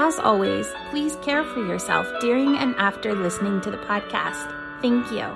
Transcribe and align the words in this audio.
As 0.00 0.20
always, 0.20 0.68
please 0.90 1.16
care 1.22 1.42
for 1.42 1.58
yourself 1.66 2.06
during 2.20 2.56
and 2.56 2.72
after 2.76 3.16
listening 3.16 3.60
to 3.62 3.70
the 3.72 3.78
podcast. 3.78 4.46
Thank 4.80 5.10
you. 5.10 5.26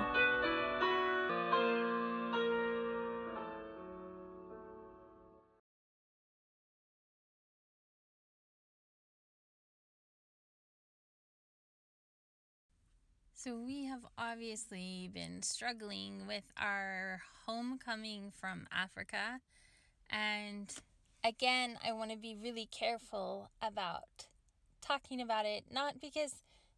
So, 13.33 13.57
we 13.57 13.83
have 13.87 14.05
obviously 14.17 15.09
been 15.13 15.41
struggling 15.41 16.25
with 16.25 16.45
our 16.55 17.21
homecoming 17.45 18.31
from 18.39 18.67
Africa. 18.71 19.41
And 20.09 20.73
again, 21.21 21.77
I 21.85 21.91
want 21.91 22.11
to 22.11 22.17
be 22.17 22.37
really 22.41 22.69
careful 22.71 23.49
about 23.61 24.27
talking 24.83 25.21
about 25.21 25.45
it, 25.45 25.65
not 25.71 25.99
because 26.01 26.35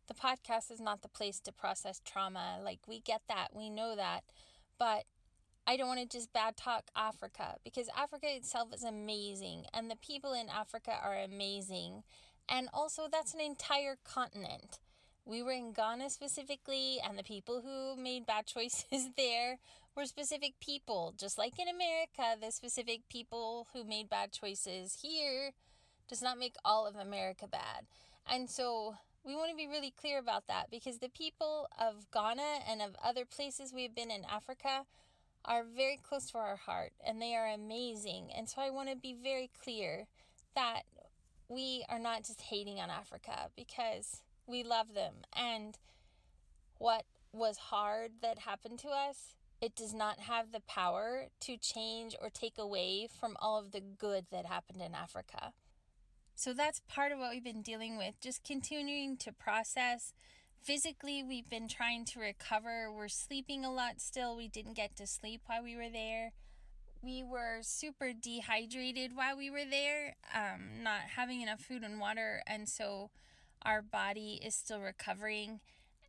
the 0.07 0.13
podcast 0.13 0.71
is 0.71 0.79
not 0.79 1.01
the 1.01 1.09
place 1.09 1.39
to 1.41 1.51
process 1.51 2.01
trauma. 2.05 2.59
Like, 2.63 2.79
we 2.87 2.99
get 2.99 3.21
that, 3.27 3.49
we 3.55 3.69
know 3.69 3.95
that. 3.95 4.21
But 4.77 5.05
I 5.67 5.77
don't 5.77 5.87
want 5.87 5.99
to 5.99 6.17
just 6.17 6.31
bad 6.31 6.57
talk 6.57 6.85
Africa 6.95 7.55
because 7.63 7.89
Africa 7.97 8.27
itself 8.29 8.73
is 8.73 8.83
amazing 8.83 9.65
and 9.73 9.89
the 9.89 9.95
people 9.95 10.33
in 10.33 10.47
Africa 10.47 10.91
are 11.01 11.17
amazing. 11.17 12.03
And 12.47 12.69
also, 12.71 13.07
that's 13.11 13.33
an 13.33 13.41
entire 13.41 13.97
continent. 14.03 14.79
We 15.25 15.41
were 15.41 15.53
in 15.53 15.73
Ghana 15.73 16.11
specifically, 16.11 16.99
and 17.03 17.17
the 17.17 17.23
people 17.23 17.61
who 17.61 17.99
made 17.99 18.27
bad 18.27 18.45
choices 18.45 19.09
there 19.17 19.57
were 19.95 20.05
specific 20.05 20.53
people. 20.59 21.15
Just 21.17 21.39
like 21.39 21.57
in 21.57 21.67
America, 21.67 22.39
the 22.39 22.51
specific 22.51 23.01
people 23.09 23.67
who 23.73 23.83
made 23.83 24.09
bad 24.09 24.31
choices 24.31 24.99
here 25.01 25.53
does 26.07 26.21
not 26.21 26.39
make 26.39 26.55
all 26.63 26.85
of 26.87 26.95
America 26.95 27.47
bad. 27.47 27.85
And 28.29 28.49
so 28.49 28.95
we 29.25 29.35
want 29.35 29.49
to 29.49 29.55
be 29.55 29.67
really 29.67 29.91
clear 29.91 30.19
about 30.19 30.47
that 30.47 30.69
because 30.69 30.99
the 30.99 31.09
people 31.09 31.67
of 31.79 32.05
Ghana 32.11 32.59
and 32.69 32.81
of 32.81 32.95
other 33.03 33.25
places 33.25 33.73
we've 33.73 33.95
been 33.95 34.11
in 34.11 34.23
Africa 34.25 34.85
are 35.43 35.63
very 35.63 35.97
close 36.01 36.29
to 36.31 36.37
our 36.37 36.55
heart 36.55 36.91
and 37.05 37.21
they 37.21 37.35
are 37.35 37.47
amazing. 37.47 38.29
And 38.35 38.49
so 38.49 38.61
I 38.61 38.69
want 38.69 38.89
to 38.89 38.95
be 38.95 39.15
very 39.21 39.49
clear 39.63 40.05
that 40.55 40.83
we 41.49 41.85
are 41.89 41.99
not 41.99 42.23
just 42.23 42.41
hating 42.41 42.79
on 42.79 42.89
Africa 42.89 43.49
because 43.55 44.21
we 44.47 44.63
love 44.63 44.93
them. 44.93 45.13
And 45.33 45.77
what 46.77 47.05
was 47.31 47.57
hard 47.57 48.11
that 48.21 48.39
happened 48.39 48.79
to 48.79 48.89
us, 48.89 49.35
it 49.61 49.75
does 49.75 49.93
not 49.93 50.19
have 50.19 50.51
the 50.51 50.61
power 50.61 51.27
to 51.41 51.57
change 51.57 52.15
or 52.21 52.29
take 52.29 52.57
away 52.57 53.07
from 53.19 53.35
all 53.39 53.59
of 53.59 53.71
the 53.71 53.81
good 53.81 54.25
that 54.31 54.45
happened 54.45 54.81
in 54.81 54.93
Africa. 54.93 55.53
So 56.35 56.53
that's 56.53 56.81
part 56.89 57.13
of 57.13 57.19
what 57.19 57.31
we've 57.31 57.43
been 57.43 57.61
dealing 57.61 57.97
with, 57.97 58.19
just 58.19 58.43
continuing 58.43 59.15
to 59.17 59.31
process. 59.31 60.13
Physically, 60.61 61.23
we've 61.23 61.49
been 61.49 61.69
trying 61.69 62.03
to 62.05 62.19
recover. 62.19 62.91
We're 62.91 63.07
sleeping 63.07 63.63
a 63.63 63.71
lot 63.71 64.01
still. 64.01 64.35
We 64.35 64.49
didn't 64.49 64.73
get 64.73 64.97
to 64.97 65.07
sleep 65.07 65.41
while 65.45 65.63
we 65.63 65.77
were 65.77 65.89
there. 65.89 66.33
We 67.01 67.23
were 67.23 67.59
super 67.61 68.11
dehydrated 68.13 69.15
while 69.15 69.37
we 69.37 69.49
were 69.49 69.63
there, 69.69 70.15
um, 70.33 70.83
not 70.83 71.01
having 71.15 71.41
enough 71.41 71.61
food 71.61 71.83
and 71.83 71.99
water. 71.99 72.41
And 72.45 72.67
so 72.67 73.11
our 73.61 73.81
body 73.81 74.39
is 74.43 74.55
still 74.55 74.81
recovering. 74.81 75.61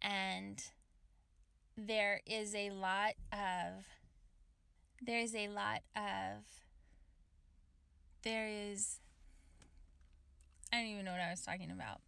And 0.02 0.60
there 1.76 2.20
is 2.26 2.54
a 2.54 2.70
lot 2.70 3.12
of, 3.32 3.86
there's 5.00 5.34
a 5.34 5.48
lot 5.48 5.82
of, 5.94 6.44
there 8.22 8.48
is 8.48 9.00
I 10.76 10.82
don't 10.82 10.90
even 10.90 11.04
know 11.06 11.12
what 11.12 11.20
I 11.20 11.30
was 11.30 11.40
talking 11.40 11.70
about. 11.70 12.00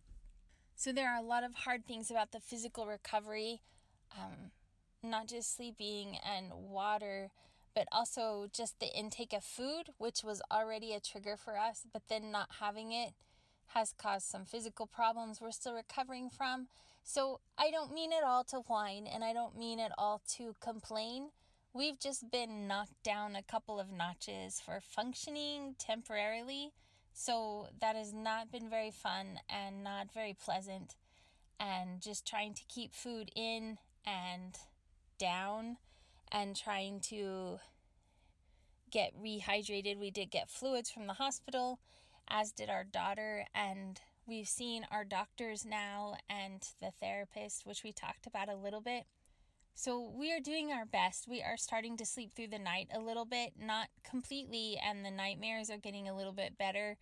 So 0.77 0.93
there 0.93 1.11
are 1.11 1.19
a 1.19 1.27
lot 1.27 1.43
of 1.43 1.55
hard 1.55 1.87
things 1.87 2.11
about 2.11 2.33
the 2.33 2.41
physical 2.41 2.87
recovery, 2.87 3.63
um, 4.15 4.51
not 5.03 5.27
just 5.27 5.57
sleeping 5.57 6.19
and 6.23 6.53
water, 6.53 7.31
but 7.75 7.89
also 7.91 8.47
just 8.53 8.79
the 8.79 8.95
intake 8.95 9.33
of 9.33 9.43
food, 9.43 9.91
which 9.97 10.23
was 10.23 10.43
already 10.51 10.93
a 10.93 11.01
trigger 11.01 11.37
for 11.37 11.57
us, 11.57 11.87
but 11.91 12.03
then 12.09 12.31
not 12.31 12.49
having 12.61 12.93
it 12.93 13.15
has 13.69 13.95
caused 13.97 14.27
some 14.27 14.45
physical 14.45 14.87
problems 14.87 15.41
we're 15.41 15.51
still 15.51 15.75
recovering 15.75 16.29
from. 16.29 16.69
So 17.03 17.41
I 17.57 17.71
don't 17.71 17.95
mean 17.95 18.13
it 18.13 18.23
all 18.23 18.45
to 18.45 18.59
whine 18.59 19.07
and 19.07 19.25
I 19.25 19.33
don't 19.33 19.59
mean 19.59 19.79
it 19.79 19.93
all 19.97 20.21
to 20.37 20.55
complain. 20.61 21.31
We've 21.73 21.99
just 21.99 22.31
been 22.31 22.69
knocked 22.69 23.03
down 23.03 23.35
a 23.35 23.43
couple 23.43 23.81
of 23.81 23.91
notches 23.91 24.61
for 24.61 24.81
functioning 24.83 25.75
temporarily 25.79 26.73
so 27.19 27.67
that 27.81 27.97
has 27.97 28.13
not 28.15 28.53
been 28.53 28.71
very 28.71 28.93
fun 28.93 29.41
and 29.51 29.83
not 29.83 30.15
very 30.15 30.37
pleasant. 30.41 30.95
And 31.59 32.01
just 32.01 32.25
trying 32.25 32.55
to 32.55 32.63
keep 32.69 32.95
food 32.95 33.33
in 33.35 33.79
and 34.07 34.57
down 35.19 35.79
and 36.31 36.55
trying 36.55 37.01
to 37.09 37.59
get 38.93 39.21
rehydrated. 39.21 39.99
We 39.99 40.13
did 40.13 40.31
get 40.31 40.49
fluids 40.49 40.91
from 40.91 41.09
the 41.09 41.15
hospital, 41.15 41.81
as 42.29 42.53
did 42.53 42.71
our 42.71 42.85
daughter. 42.85 43.47
And 43.53 44.01
we've 44.25 44.47
seen 44.47 44.87
our 44.89 45.05
doctors 45.05 45.65
now 45.65 46.15
and 46.31 46.69
the 46.81 46.93
therapist, 47.01 47.67
which 47.67 47.83
we 47.83 47.91
talked 47.91 48.29
about 48.29 48.49
a 48.49 48.55
little 48.55 48.81
bit. 48.81 49.07
So 49.81 50.11
we 50.13 50.33
are 50.33 50.41
doing 50.41 50.73
our 50.73 50.85
best. 50.85 51.29
We 51.29 51.41
are 51.41 51.57
starting 51.57 51.97
to 51.99 52.05
sleep 52.05 52.35
through 52.35 52.49
the 52.49 52.59
night 52.59 52.89
a 52.93 52.99
little 52.99 53.25
bit, 53.25 53.53
not 53.57 53.87
completely, 54.03 54.77
and 54.85 55.05
the 55.05 55.11
nightmares 55.13 55.71
are 55.71 55.77
getting 55.77 56.09
a 56.09 56.17
little 56.17 56.33
bit 56.33 56.59
better 56.59 56.97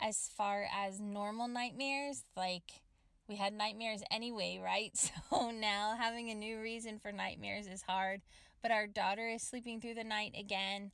as 0.00 0.30
far 0.34 0.64
as 0.74 0.98
normal 0.98 1.46
nightmares. 1.46 2.24
Like 2.34 2.80
we 3.28 3.36
had 3.36 3.52
nightmares 3.52 4.02
anyway, 4.10 4.58
right? 4.64 4.96
So 4.96 5.50
now 5.50 5.94
having 6.00 6.30
a 6.30 6.34
new 6.34 6.58
reason 6.58 6.98
for 6.98 7.12
nightmares 7.12 7.66
is 7.66 7.82
hard. 7.82 8.22
But 8.62 8.70
our 8.70 8.86
daughter 8.86 9.28
is 9.28 9.42
sleeping 9.42 9.82
through 9.82 9.96
the 9.96 10.02
night 10.02 10.32
again 10.40 10.92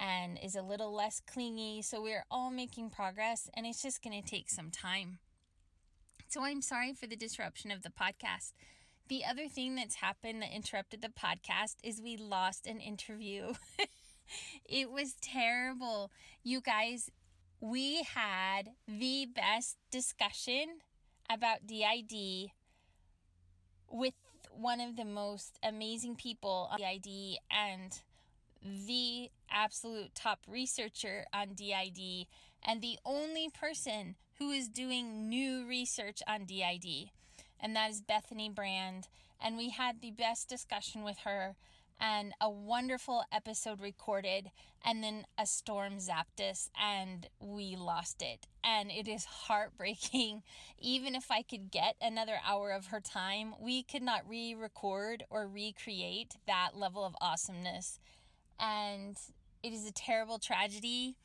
and 0.00 0.40
is 0.42 0.56
a 0.56 0.62
little 0.62 0.92
less 0.92 1.22
clingy. 1.24 1.82
So 1.82 2.02
we're 2.02 2.26
all 2.32 2.50
making 2.50 2.90
progress 2.90 3.48
and 3.54 3.64
it's 3.64 3.80
just 3.80 4.02
going 4.02 4.20
to 4.20 4.28
take 4.28 4.50
some 4.50 4.72
time. 4.72 5.18
So 6.26 6.42
I'm 6.42 6.62
sorry 6.62 6.94
for 6.94 7.06
the 7.06 7.14
disruption 7.14 7.70
of 7.70 7.82
the 7.84 7.90
podcast. 7.90 8.54
The 9.08 9.24
other 9.24 9.48
thing 9.48 9.74
that's 9.74 9.96
happened 9.96 10.40
that 10.40 10.54
interrupted 10.54 11.02
the 11.02 11.08
podcast 11.08 11.76
is 11.82 12.00
we 12.00 12.16
lost 12.16 12.66
an 12.66 12.80
interview. 12.80 13.52
it 14.64 14.90
was 14.90 15.14
terrible. 15.20 16.10
You 16.42 16.62
guys, 16.62 17.10
we 17.60 18.02
had 18.02 18.70
the 18.88 19.26
best 19.26 19.76
discussion 19.90 20.78
about 21.28 21.66
DID 21.66 22.50
with 23.90 24.14
one 24.50 24.80
of 24.80 24.96
the 24.96 25.04
most 25.04 25.58
amazing 25.62 26.16
people 26.16 26.70
on 26.72 26.78
DID 26.78 27.38
and 27.50 28.00
the 28.86 29.30
absolute 29.50 30.14
top 30.14 30.40
researcher 30.48 31.26
on 31.34 31.48
DID 31.54 32.26
and 32.62 32.80
the 32.80 32.98
only 33.04 33.50
person 33.50 34.14
who 34.38 34.50
is 34.50 34.68
doing 34.68 35.28
new 35.28 35.66
research 35.66 36.22
on 36.26 36.46
DID 36.46 37.10
and 37.64 37.74
that 37.74 37.90
is 37.90 38.02
Bethany 38.02 38.50
Brand. 38.50 39.08
And 39.42 39.56
we 39.56 39.70
had 39.70 40.00
the 40.00 40.10
best 40.10 40.50
discussion 40.50 41.02
with 41.02 41.20
her 41.24 41.56
and 41.98 42.34
a 42.38 42.50
wonderful 42.50 43.24
episode 43.32 43.80
recorded. 43.80 44.50
And 44.84 45.02
then 45.02 45.24
a 45.38 45.46
storm 45.46 45.94
zapped 45.94 46.46
us 46.46 46.68
and 46.78 47.26
we 47.40 47.74
lost 47.74 48.20
it. 48.20 48.46
And 48.62 48.90
it 48.90 49.08
is 49.08 49.24
heartbreaking. 49.24 50.42
Even 50.78 51.14
if 51.14 51.30
I 51.30 51.40
could 51.40 51.70
get 51.70 51.96
another 52.02 52.36
hour 52.46 52.70
of 52.70 52.88
her 52.88 53.00
time, 53.00 53.54
we 53.58 53.82
could 53.82 54.02
not 54.02 54.28
re 54.28 54.54
record 54.54 55.24
or 55.30 55.48
recreate 55.48 56.36
that 56.46 56.72
level 56.74 57.02
of 57.02 57.16
awesomeness. 57.18 57.98
And 58.60 59.16
it 59.62 59.72
is 59.72 59.88
a 59.88 59.92
terrible 59.92 60.38
tragedy 60.38 61.16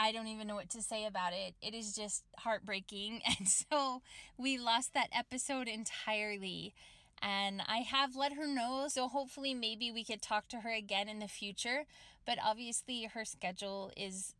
I 0.00 0.12
don't 0.12 0.28
even 0.28 0.46
know 0.46 0.54
what 0.54 0.70
to 0.70 0.82
say 0.82 1.04
about 1.04 1.32
it. 1.32 1.54
It 1.60 1.74
is 1.74 1.94
just 1.94 2.22
heartbreaking. 2.38 3.20
And 3.38 3.48
so 3.48 4.02
we 4.38 4.56
lost 4.58 4.94
that 4.94 5.08
episode 5.12 5.66
entirely. 5.68 6.72
And 7.20 7.60
I 7.66 7.78
have 7.78 8.14
let 8.14 8.34
her 8.34 8.46
know. 8.46 8.86
So 8.88 9.08
hopefully, 9.08 9.54
maybe 9.54 9.90
we 9.90 10.04
could 10.04 10.22
talk 10.22 10.48
to 10.48 10.60
her 10.60 10.70
again 10.70 11.08
in 11.08 11.18
the 11.18 11.26
future. 11.26 11.84
But 12.24 12.38
obviously, 12.42 13.04
her 13.12 13.24
schedule 13.24 13.90
is 13.96 14.34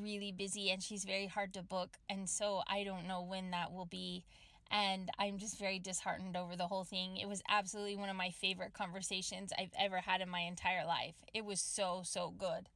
really 0.00 0.32
busy 0.32 0.70
and 0.70 0.82
she's 0.82 1.04
very 1.04 1.26
hard 1.26 1.52
to 1.54 1.62
book. 1.62 1.98
And 2.08 2.28
so 2.28 2.62
I 2.66 2.82
don't 2.84 3.06
know 3.06 3.22
when 3.22 3.50
that 3.50 3.72
will 3.72 3.86
be. 3.86 4.24
And 4.70 5.10
I'm 5.18 5.36
just 5.36 5.58
very 5.58 5.78
disheartened 5.78 6.36
over 6.36 6.56
the 6.56 6.66
whole 6.68 6.84
thing. 6.84 7.18
It 7.18 7.28
was 7.28 7.42
absolutely 7.50 7.96
one 7.96 8.08
of 8.08 8.16
my 8.16 8.30
favorite 8.30 8.72
conversations 8.72 9.52
I've 9.58 9.74
ever 9.78 9.98
had 9.98 10.22
in 10.22 10.30
my 10.30 10.40
entire 10.40 10.86
life. 10.86 11.16
It 11.34 11.44
was 11.44 11.60
so, 11.60 12.00
so 12.02 12.30
good. 12.30 12.70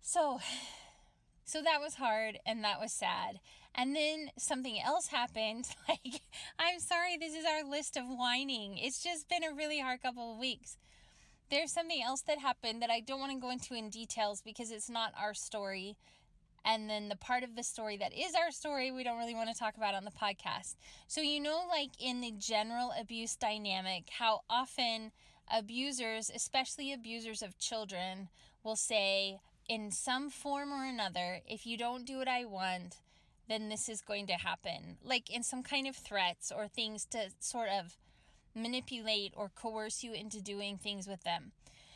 So, 0.00 0.40
so 1.44 1.62
that 1.62 1.80
was 1.80 1.94
hard 1.94 2.38
and 2.46 2.64
that 2.64 2.80
was 2.80 2.92
sad. 2.92 3.40
And 3.74 3.94
then 3.94 4.30
something 4.38 4.80
else 4.80 5.08
happened. 5.08 5.66
Like, 5.88 6.22
I'm 6.58 6.78
sorry, 6.78 7.16
this 7.16 7.34
is 7.34 7.44
our 7.44 7.68
list 7.68 7.96
of 7.96 8.04
whining. 8.06 8.78
It's 8.78 9.02
just 9.02 9.28
been 9.28 9.42
a 9.42 9.52
really 9.54 9.80
hard 9.80 10.02
couple 10.02 10.32
of 10.32 10.38
weeks 10.38 10.76
there's 11.50 11.72
something 11.72 12.02
else 12.02 12.22
that 12.22 12.38
happened 12.38 12.80
that 12.80 12.90
I 12.90 13.00
don't 13.00 13.20
want 13.20 13.32
to 13.32 13.38
go 13.38 13.50
into 13.50 13.74
in 13.74 13.90
details 13.90 14.40
because 14.40 14.70
it's 14.70 14.88
not 14.88 15.12
our 15.20 15.34
story. 15.34 15.96
And 16.64 16.88
then 16.88 17.08
the 17.08 17.16
part 17.16 17.42
of 17.42 17.56
the 17.56 17.62
story 17.62 17.96
that 17.96 18.12
is 18.12 18.34
our 18.34 18.50
story, 18.50 18.90
we 18.90 19.02
don't 19.02 19.18
really 19.18 19.34
want 19.34 19.50
to 19.50 19.58
talk 19.58 19.76
about 19.76 19.94
on 19.94 20.04
the 20.04 20.10
podcast. 20.10 20.76
So, 21.08 21.20
you 21.20 21.40
know, 21.40 21.62
like 21.68 21.90
in 21.98 22.20
the 22.20 22.32
general 22.38 22.92
abuse 22.98 23.34
dynamic, 23.34 24.04
how 24.18 24.40
often 24.48 25.10
abusers, 25.52 26.30
especially 26.34 26.92
abusers 26.92 27.42
of 27.42 27.58
children, 27.58 28.28
will 28.62 28.76
say, 28.76 29.38
in 29.70 29.92
some 29.92 30.30
form 30.30 30.72
or 30.72 30.84
another, 30.84 31.42
if 31.46 31.64
you 31.64 31.78
don't 31.78 32.04
do 32.04 32.18
what 32.18 32.26
I 32.26 32.44
want, 32.44 32.96
then 33.48 33.68
this 33.68 33.88
is 33.88 34.00
going 34.00 34.26
to 34.26 34.32
happen. 34.32 34.96
Like 35.04 35.30
in 35.30 35.44
some 35.44 35.62
kind 35.62 35.86
of 35.86 35.94
threats 35.94 36.50
or 36.50 36.66
things 36.66 37.04
to 37.12 37.30
sort 37.38 37.68
of 37.68 37.96
manipulate 38.52 39.32
or 39.36 39.48
coerce 39.54 40.02
you 40.02 40.12
into 40.12 40.42
doing 40.42 40.76
things 40.76 41.06
with 41.06 41.22
them. 41.22 41.52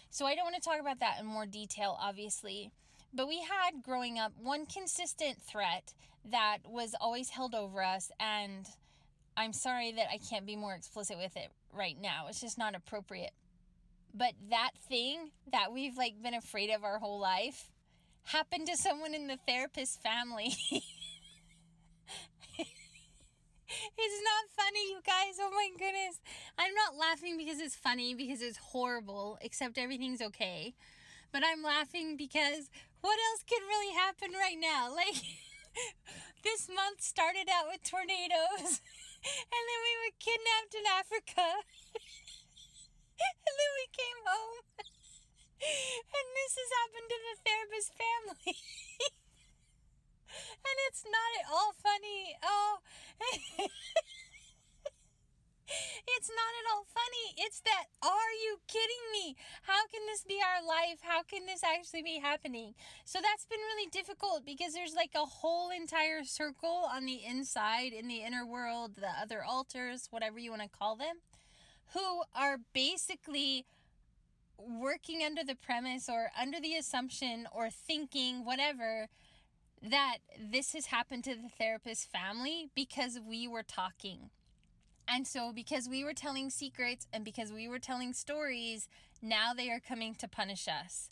So 0.09 0.25
I 0.25 0.37
don't 0.37 0.45
want 0.45 0.55
to 0.55 0.61
talk 0.61 0.81
about 0.81 1.01
that 1.01 1.19
in 1.19 1.27
more 1.27 1.47
detail, 1.47 1.99
obviously. 2.01 2.71
But 3.13 3.27
we 3.27 3.41
had 3.41 3.83
growing 3.83 4.21
up 4.21 4.31
one 4.41 4.67
consistent 4.67 5.43
threat 5.43 5.95
that 6.31 6.59
was 6.65 6.95
always 7.01 7.31
held 7.31 7.57
over 7.57 7.83
us, 7.83 8.13
and 8.21 8.67
I'm 9.37 9.53
sorry 9.53 9.91
that 9.91 10.07
I 10.13 10.19
can't 10.19 10.47
be 10.47 10.55
more 10.55 10.75
explicit 10.75 11.19
with 11.19 11.37
it 11.37 11.51
right 11.73 12.01
now. 12.01 12.27
It's 12.29 12.41
just 12.41 12.57
not 12.57 12.77
appropriate. 12.77 13.33
But 14.15 14.35
that 14.51 14.71
thing 14.89 15.31
that 15.51 15.73
we've 15.73 15.97
like 15.97 16.23
been 16.23 16.35
afraid 16.35 16.71
of 16.71 16.85
our 16.85 16.99
whole 16.99 17.19
life 17.19 17.73
happened 18.25 18.69
to 18.69 18.77
someone 18.77 19.13
in 19.13 19.27
the 19.27 19.39
therapist 19.47 20.01
family. 20.01 20.55
it's 23.99 24.23
not 24.23 24.45
funny, 24.57 24.91
you 24.91 25.01
guys. 25.05 25.37
Oh 25.41 25.51
my 25.51 25.69
goodness. 25.77 26.21
I'm 26.57 26.75
not 26.75 26.97
laughing 26.97 27.37
because 27.37 27.61
it's 27.61 27.75
funny, 27.75 28.15
because 28.15 28.41
it's 28.41 28.59
horrible, 28.59 29.39
except 29.41 29.79
everything's 29.79 30.23
okay. 30.23 30.75
But 31.33 31.43
I'm 31.45 31.63
laughing 31.63 32.17
because 32.17 32.71
what 33.01 33.19
else 33.33 33.43
could 33.43 33.63
really 33.69 33.95
happen 33.95 34.31
right 34.33 34.59
now? 34.61 34.95
Like, 34.95 35.21
this 36.45 36.69
month 36.69 37.01
started 37.03 37.49
out 37.51 37.67
with 37.67 37.83
tornadoes, 37.83 38.63
and 39.51 39.63
then 39.67 39.81
we 39.83 39.93
were 39.99 40.15
kidnapped 40.23 40.73
in 40.73 40.87
Africa, 40.87 41.47
and 43.47 43.55
then 43.55 43.73
we 43.79 43.87
came 43.95 44.21
home, 44.27 44.59
and 46.19 46.27
this 46.35 46.53
has 46.59 46.71
happened 46.83 47.09
to 47.11 47.19
the 47.19 47.35
therapist 47.43 47.91
family. 47.95 48.55
and 50.69 50.77
it's 50.91 51.05
not 51.07 51.31
at 51.39 51.47
all 51.51 51.73
funny. 51.79 52.35
Oh, 52.43 52.83
it's 56.17 56.29
not 56.29 56.53
at 56.61 56.67
all 56.75 56.85
funny. 56.89 57.47
It's 57.47 57.61
that, 57.61 57.87
are 58.03 58.33
you 58.45 58.59
kidding 58.69 59.05
me? 59.13 59.37
How 59.63 59.87
can 59.91 60.03
this 60.07 60.23
be 60.23 60.39
our 60.41 60.67
life? 60.67 61.01
How 61.03 61.23
can 61.23 61.47
this 61.47 61.63
actually 61.65 62.03
be 62.03 62.21
happening? 62.21 62.75
So 63.05 63.19
that's 63.21 63.47
been 63.47 63.59
really 63.59 63.89
difficult 63.91 64.45
because 64.45 64.75
there's 64.75 64.95
like 64.95 65.13
a 65.15 65.25
whole 65.25 65.71
entire 65.71 66.25
circle 66.25 66.87
on 66.91 67.07
the 67.07 67.25
inside, 67.25 67.93
in 67.93 68.09
the 68.09 68.23
inner 68.23 68.47
world, 68.47 68.97
the 68.97 69.11
other 69.21 69.43
alters, 69.43 70.09
whatever 70.11 70.39
you 70.39 70.51
want 70.51 70.63
to 70.63 70.69
call 70.69 70.97
them, 70.97 71.17
who 71.95 72.23
are 72.35 72.59
basically 72.73 73.67
working 74.59 75.23
under 75.25 75.43
the 75.43 75.55
premise 75.55 76.09
or 76.09 76.31
under 76.41 76.61
the 76.61 76.75
assumption 76.75 77.47
or 77.53 77.71
thinking, 77.71 78.45
whatever 78.45 79.09
that 79.83 80.19
this 80.39 80.73
has 80.73 80.87
happened 80.87 81.25
to 81.25 81.35
the 81.35 81.49
therapist 81.59 82.11
family 82.11 82.69
because 82.75 83.19
we 83.21 83.47
were 83.47 83.63
talking. 83.63 84.31
And 85.07 85.27
so, 85.27 85.53
because 85.53 85.89
we 85.89 86.03
were 86.03 86.15
telling 86.15 86.49
secrets 86.49 87.07
and 87.13 87.25
because 87.25 87.53
we 87.53 87.69
were 87.69 87.79
telling 87.79 88.15
stories, 88.15 88.89
now 89.21 89.53
they 89.53 89.71
are 89.71 89.81
coming 89.81 90.15
to 90.17 90.29
punish 90.29 90.67
us. 90.67 91.11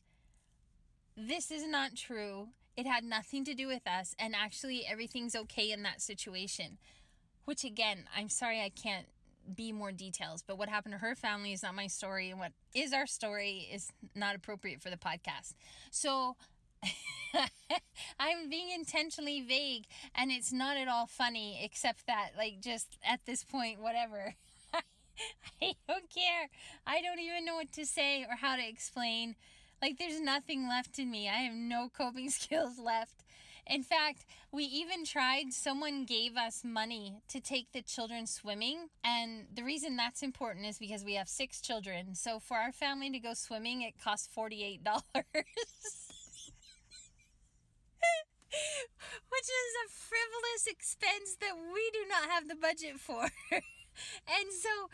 This 1.15 1.51
is 1.51 1.67
not 1.67 1.95
true. 1.95 2.49
It 2.75 2.87
had 2.87 3.05
nothing 3.05 3.45
to 3.45 3.55
do 3.55 3.67
with 3.67 3.87
us. 3.87 4.15
And 4.19 4.35
actually, 4.35 4.87
everything's 4.87 5.37
okay 5.37 5.71
in 5.71 5.83
that 5.83 6.01
situation. 6.01 6.79
Which, 7.45 7.65
again, 7.65 8.05
I'm 8.17 8.31
sorry 8.31 8.63
I 8.63 8.71
can't 8.71 9.09
be 9.55 9.73
more 9.73 9.93
details, 9.93 10.43
but 10.47 10.59
what 10.59 10.69
happened 10.69 10.93
to 10.93 10.99
her 10.99 11.15
family 11.15 11.53
is 11.53 11.63
not 11.63 11.75
my 11.75 11.87
story. 11.87 12.31
And 12.31 12.39
what 12.39 12.53
is 12.75 12.93
our 12.93 13.07
story 13.07 13.69
is 13.73 13.91
not 14.15 14.35
appropriate 14.35 14.83
for 14.83 14.91
the 14.91 14.97
podcast. 14.97 15.55
So, 15.91 16.37
I'm 18.19 18.49
being 18.49 18.71
intentionally 18.71 19.41
vague 19.41 19.85
and 20.15 20.31
it's 20.31 20.53
not 20.53 20.77
at 20.77 20.89
all 20.89 21.07
funny, 21.07 21.61
except 21.63 22.07
that, 22.07 22.31
like, 22.37 22.61
just 22.61 22.99
at 23.05 23.21
this 23.27 23.45
point, 23.45 23.81
whatever. 23.81 24.35
I 24.75 25.75
don't 25.89 26.11
care. 26.11 26.49
I 26.87 27.01
don't 27.01 27.21
even 27.21 27.45
know 27.45 27.57
what 27.57 27.73
to 27.73 27.87
say 27.87 28.23
or 28.23 28.37
how 28.37 28.57
to 28.57 28.67
explain. 28.67 29.37
Like, 29.81 29.99
there's 29.99 30.21
nothing 30.21 30.69
left 30.69 30.99
in 30.99 31.11
me. 31.11 31.29
I 31.29 31.43
have 31.43 31.55
no 31.55 31.89
coping 31.89 32.31
skills 32.31 32.79
left. 32.79 33.25
In 33.67 33.83
fact, 33.83 34.25
we 34.51 34.65
even 34.65 35.05
tried, 35.05 35.53
someone 35.53 36.05
gave 36.05 36.37
us 36.37 36.63
money 36.65 37.23
to 37.29 37.41
take 37.41 37.73
the 37.73 37.83
children 37.83 38.27
swimming. 38.27 38.89
And 39.05 39.47
the 39.55 39.63
reason 39.63 39.97
that's 39.97 40.23
important 40.23 40.67
is 40.67 40.79
because 40.79 41.05
we 41.05 41.15
have 41.15 41.29
six 41.29 41.61
children. 41.61 42.15
So 42.15 42.39
for 42.41 42.57
our 42.57 42.73
family 42.73 43.11
to 43.11 43.19
go 43.19 43.35
swimming, 43.35 43.83
it 43.83 43.95
costs 44.03 44.29
$48. 44.37 44.79
which 49.31 49.49
is 49.49 49.75
a 49.87 49.91
frivolous 49.91 50.67
expense 50.67 51.37
that 51.41 51.55
we 51.57 51.91
do 51.93 52.07
not 52.09 52.29
have 52.31 52.49
the 52.49 52.55
budget 52.55 52.99
for. 52.99 53.23
and 53.53 54.53
so 54.53 54.91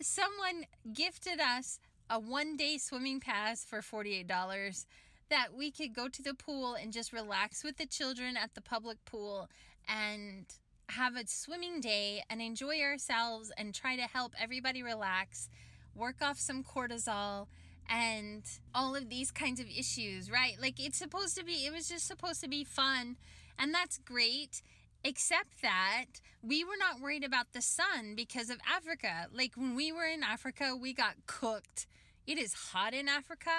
someone 0.00 0.66
gifted 0.92 1.40
us 1.40 1.78
a 2.10 2.18
one 2.18 2.56
day 2.56 2.78
swimming 2.78 3.20
pass 3.20 3.64
for 3.64 3.80
$48 3.80 4.86
that 5.30 5.48
we 5.56 5.70
could 5.70 5.94
go 5.94 6.08
to 6.08 6.22
the 6.22 6.34
pool 6.34 6.74
and 6.74 6.92
just 6.92 7.12
relax 7.12 7.64
with 7.64 7.76
the 7.76 7.86
children 7.86 8.36
at 8.36 8.54
the 8.54 8.60
public 8.60 9.04
pool 9.04 9.48
and 9.88 10.46
have 10.90 11.16
a 11.16 11.26
swimming 11.26 11.80
day 11.80 12.22
and 12.30 12.40
enjoy 12.40 12.80
ourselves 12.80 13.52
and 13.56 13.74
try 13.74 13.96
to 13.96 14.02
help 14.02 14.32
everybody 14.40 14.82
relax, 14.82 15.48
work 15.94 16.16
off 16.22 16.38
some 16.38 16.64
cortisol 16.64 17.46
and 17.88 18.42
all 18.74 18.94
of 18.94 19.08
these 19.08 19.30
kinds 19.30 19.60
of 19.60 19.66
issues, 19.66 20.30
right? 20.30 20.56
Like 20.60 20.78
it's 20.78 20.98
supposed 20.98 21.36
to 21.38 21.44
be, 21.44 21.66
it 21.66 21.72
was 21.72 21.88
just 21.88 22.06
supposed 22.06 22.42
to 22.42 22.48
be 22.48 22.64
fun, 22.64 23.16
and 23.58 23.72
that's 23.72 23.98
great. 23.98 24.62
Except 25.04 25.62
that 25.62 26.06
we 26.42 26.64
were 26.64 26.76
not 26.76 27.00
worried 27.00 27.22
about 27.22 27.52
the 27.52 27.62
sun 27.62 28.14
because 28.16 28.50
of 28.50 28.58
Africa. 28.68 29.28
Like 29.32 29.52
when 29.54 29.76
we 29.76 29.92
were 29.92 30.04
in 30.04 30.24
Africa, 30.24 30.74
we 30.78 30.92
got 30.92 31.14
cooked. 31.26 31.86
It 32.26 32.36
is 32.36 32.52
hot 32.52 32.94
in 32.94 33.08
Africa. 33.08 33.50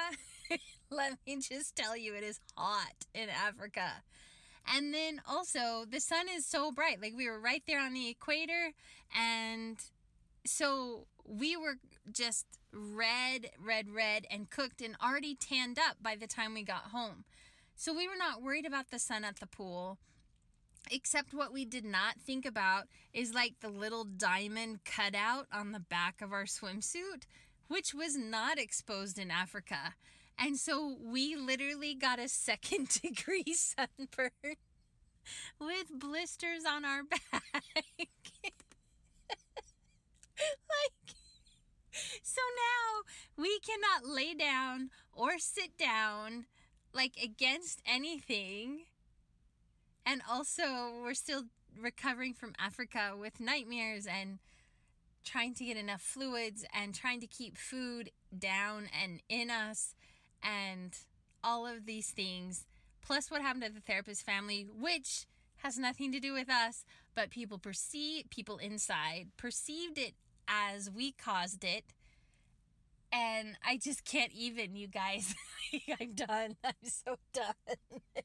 Let 0.92 1.18
me 1.28 1.38
just 1.38 1.76
tell 1.76 1.96
you, 1.96 2.16
it 2.16 2.24
is 2.24 2.40
hot 2.58 3.06
in 3.14 3.30
Africa. 3.30 4.04
And 4.74 4.94
then 4.94 5.22
also, 5.28 5.86
the 5.90 6.00
sun 6.00 6.28
is 6.28 6.46
so 6.46 6.72
bright. 6.72 7.02
Like 7.02 7.14
we 7.16 7.28
were 7.30 7.40
right 7.40 7.64
there 7.68 7.80
on 7.80 7.94
the 7.94 8.10
equator, 8.10 8.72
and 9.16 9.78
so 10.46 11.06
we 11.26 11.56
were 11.56 11.76
just 12.12 12.46
red, 12.74 13.52
red, 13.64 13.90
red, 13.90 14.26
and 14.32 14.50
cooked 14.50 14.82
and 14.82 14.96
already 15.04 15.36
tanned 15.36 15.78
up 15.80 15.98
by 16.02 16.16
the 16.16 16.28
time 16.28 16.54
we 16.54 16.64
got 16.64 16.92
home. 16.92 17.24
So 17.76 17.94
we 17.94 18.08
were 18.08 18.18
not 18.18 18.42
worried 18.42 18.66
about 18.66 18.90
the 18.90 19.00
sun 19.00 19.24
at 19.24 19.40
the 19.40 19.48
pool. 19.48 19.98
Except 20.92 21.34
what 21.34 21.54
we 21.54 21.66
did 21.66 21.86
not 21.86 22.16
think 22.20 22.46
about 22.46 22.86
is 23.14 23.34
like 23.34 23.60
the 23.60 23.70
little 23.70 24.06
diamond 24.06 24.80
cutout 24.86 25.46
on 25.52 25.72
the 25.72 25.80
back 25.80 26.22
of 26.22 26.32
our 26.34 26.46
swimsuit, 26.46 27.26
which 27.68 27.94
was 27.94 28.18
not 28.18 28.58
exposed 28.58 29.20
in 29.20 29.30
Africa. 29.30 29.94
And 30.42 30.58
so 30.58 30.96
we 31.04 31.36
literally 31.36 31.94
got 31.94 32.18
a 32.18 32.30
second 32.30 32.90
degree 33.02 33.54
sunburn 33.54 34.56
with 35.60 35.88
blisters 36.00 36.64
on 36.68 36.86
our 36.86 37.04
back. 37.04 37.22
like 40.40 41.10
so 42.24 42.42
now 42.56 43.44
we 43.44 43.60
cannot 43.60 44.10
lay 44.10 44.34
down 44.34 44.90
or 45.12 45.38
sit 45.40 45.78
down 45.78 46.46
like 46.94 47.18
against 47.22 47.82
anything. 47.86 48.86
And 50.06 50.22
also, 50.28 51.02
we're 51.04 51.14
still 51.14 51.44
recovering 51.80 52.34
from 52.34 52.54
Africa 52.58 53.14
with 53.20 53.40
nightmares 53.40 54.08
and 54.08 54.40
trying 55.24 55.54
to 55.56 55.66
get 55.66 55.78
enough 55.78 56.02
fluids 56.02 56.66
and 56.74 56.96
trying 56.96 57.20
to 57.20 57.28
keep 57.28 57.58
food 57.58 58.10
down 58.38 58.90
and 59.04 59.22
in 59.30 59.50
us 59.52 59.94
and 60.44 60.98
all 61.44 61.66
of 61.66 61.86
these 61.86 62.12
things 62.12 62.66
plus 63.10 63.32
what 63.32 63.42
happened 63.42 63.64
to 63.64 63.72
the 63.72 63.80
therapist 63.82 64.24
family, 64.24 64.68
which 64.72 65.26
has 65.58 65.80
nothing 65.80 66.12
to 66.12 66.20
do 66.20 66.32
with 66.34 66.50
us, 66.50 66.86
but 67.16 67.32
people 67.32 67.58
perceive 67.58 68.30
people 68.30 68.58
inside 68.58 69.28
perceived 69.36 69.98
it 69.98 70.14
as 70.48 70.90
we 70.92 71.12
caused 71.12 71.64
it. 71.64 71.86
And 73.12 73.58
I 73.66 73.78
just 73.78 74.06
can't 74.06 74.32
even, 74.32 74.76
you 74.76 74.88
guys. 74.88 75.34
I'm 76.00 76.14
done. 76.14 76.56
I'm 76.64 76.74
so 76.84 77.16
done. 77.34 77.54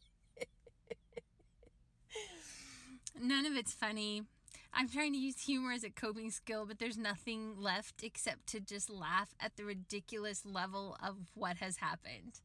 None 3.20 3.46
of 3.46 3.56
it's 3.56 3.72
funny. 3.72 4.24
I'm 4.76 4.88
trying 4.88 5.12
to 5.12 5.18
use 5.18 5.40
humor 5.40 5.72
as 5.72 5.84
a 5.84 5.90
coping 5.90 6.30
skill, 6.30 6.66
but 6.66 6.80
there's 6.80 6.98
nothing 6.98 7.54
left 7.56 8.02
except 8.02 8.48
to 8.48 8.60
just 8.60 8.90
laugh 8.90 9.32
at 9.38 9.56
the 9.56 9.64
ridiculous 9.64 10.44
level 10.44 10.96
of 11.02 11.16
what 11.34 11.58
has 11.58 11.76
happened. 11.76 12.40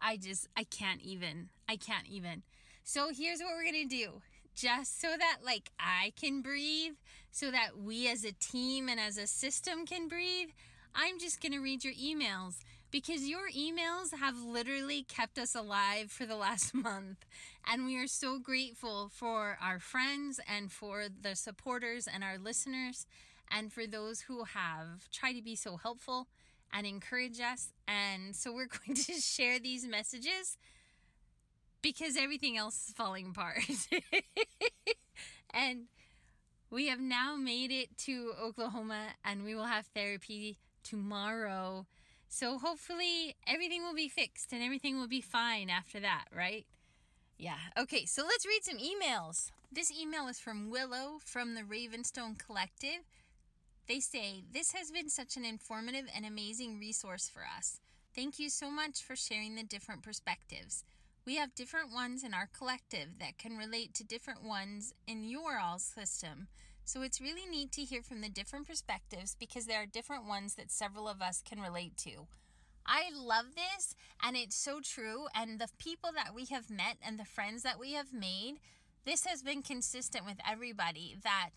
I 0.00 0.16
just, 0.16 0.48
I 0.56 0.64
can't 0.64 1.02
even. 1.02 1.50
I 1.68 1.76
can't 1.76 2.06
even. 2.08 2.42
So 2.84 3.10
here's 3.14 3.40
what 3.40 3.50
we're 3.54 3.70
going 3.70 3.88
to 3.88 3.96
do. 3.96 4.22
Just 4.54 5.00
so 5.00 5.08
that, 5.18 5.38
like, 5.44 5.70
I 5.78 6.14
can 6.18 6.40
breathe, 6.40 6.94
so 7.30 7.50
that 7.50 7.76
we 7.78 8.08
as 8.08 8.24
a 8.24 8.32
team 8.32 8.88
and 8.88 8.98
as 8.98 9.18
a 9.18 9.26
system 9.26 9.84
can 9.84 10.08
breathe, 10.08 10.48
I'm 10.94 11.18
just 11.18 11.42
going 11.42 11.52
to 11.52 11.60
read 11.60 11.84
your 11.84 11.94
emails 11.94 12.60
because 12.90 13.28
your 13.28 13.50
emails 13.50 14.14
have 14.18 14.40
literally 14.42 15.02
kept 15.02 15.38
us 15.38 15.54
alive 15.54 16.10
for 16.10 16.24
the 16.26 16.36
last 16.36 16.74
month. 16.74 17.26
And 17.70 17.84
we 17.84 17.98
are 17.98 18.06
so 18.06 18.38
grateful 18.38 19.10
for 19.12 19.58
our 19.62 19.78
friends 19.78 20.40
and 20.48 20.72
for 20.72 21.04
the 21.08 21.36
supporters 21.36 22.08
and 22.12 22.24
our 22.24 22.38
listeners 22.38 23.06
and 23.50 23.70
for 23.72 23.86
those 23.86 24.22
who 24.22 24.44
have 24.44 25.10
tried 25.12 25.34
to 25.34 25.42
be 25.42 25.54
so 25.54 25.76
helpful 25.76 26.28
and 26.72 26.86
encourage 26.86 27.40
us. 27.40 27.72
And 27.86 28.34
so 28.34 28.52
we're 28.52 28.68
going 28.86 28.96
to 28.96 29.12
share 29.14 29.58
these 29.58 29.86
messages 29.86 30.56
because 31.82 32.16
everything 32.16 32.56
else 32.56 32.88
is 32.88 32.94
falling 32.94 33.28
apart. 33.30 33.60
and 35.52 35.84
we 36.70 36.88
have 36.88 37.00
now 37.00 37.36
made 37.36 37.70
it 37.70 37.96
to 37.98 38.32
Oklahoma 38.42 39.08
and 39.24 39.44
we 39.44 39.54
will 39.54 39.64
have 39.64 39.86
therapy 39.94 40.58
tomorrow 40.82 41.86
so 42.28 42.58
hopefully 42.58 43.36
everything 43.46 43.82
will 43.82 43.94
be 43.94 44.08
fixed 44.08 44.52
and 44.52 44.62
everything 44.62 44.98
will 44.98 45.08
be 45.08 45.22
fine 45.22 45.70
after 45.70 45.98
that, 46.00 46.26
right? 46.34 46.66
Yeah. 47.38 47.58
Okay, 47.78 48.04
so 48.04 48.24
let's 48.24 48.44
read 48.44 48.64
some 48.64 48.78
emails. 48.78 49.52
This 49.70 49.92
email 49.92 50.26
is 50.26 50.40
from 50.40 50.70
Willow 50.70 51.18
from 51.24 51.54
the 51.54 51.62
Ravenstone 51.62 52.36
Collective. 52.36 53.06
They 53.86 54.00
say, 54.00 54.42
This 54.52 54.72
has 54.72 54.90
been 54.90 55.08
such 55.08 55.36
an 55.36 55.44
informative 55.44 56.06
and 56.14 56.26
amazing 56.26 56.80
resource 56.80 57.28
for 57.28 57.42
us. 57.56 57.80
Thank 58.12 58.40
you 58.40 58.50
so 58.50 58.70
much 58.70 59.04
for 59.04 59.14
sharing 59.14 59.54
the 59.54 59.62
different 59.62 60.02
perspectives. 60.02 60.84
We 61.24 61.36
have 61.36 61.54
different 61.54 61.92
ones 61.92 62.24
in 62.24 62.34
our 62.34 62.48
collective 62.56 63.20
that 63.20 63.38
can 63.38 63.56
relate 63.56 63.94
to 63.94 64.04
different 64.04 64.42
ones 64.42 64.92
in 65.06 65.22
your 65.22 65.58
all 65.60 65.78
system. 65.78 66.48
So 66.84 67.02
it's 67.02 67.20
really 67.20 67.46
neat 67.48 67.70
to 67.72 67.82
hear 67.82 68.02
from 68.02 68.20
the 68.20 68.30
different 68.30 68.66
perspectives 68.66 69.36
because 69.38 69.66
there 69.66 69.80
are 69.80 69.86
different 69.86 70.26
ones 70.26 70.54
that 70.54 70.72
several 70.72 71.06
of 71.06 71.22
us 71.22 71.42
can 71.48 71.60
relate 71.60 71.96
to. 71.98 72.26
I 72.88 73.10
love 73.14 73.54
this 73.54 73.94
and 74.24 74.34
it's 74.36 74.56
so 74.56 74.80
true. 74.80 75.26
And 75.34 75.58
the 75.58 75.68
people 75.78 76.10
that 76.14 76.34
we 76.34 76.46
have 76.46 76.70
met 76.70 76.96
and 77.06 77.18
the 77.18 77.24
friends 77.24 77.62
that 77.62 77.78
we 77.78 77.92
have 77.92 78.14
made, 78.14 78.54
this 79.04 79.26
has 79.26 79.42
been 79.42 79.62
consistent 79.62 80.24
with 80.24 80.38
everybody 80.50 81.16
that 81.22 81.50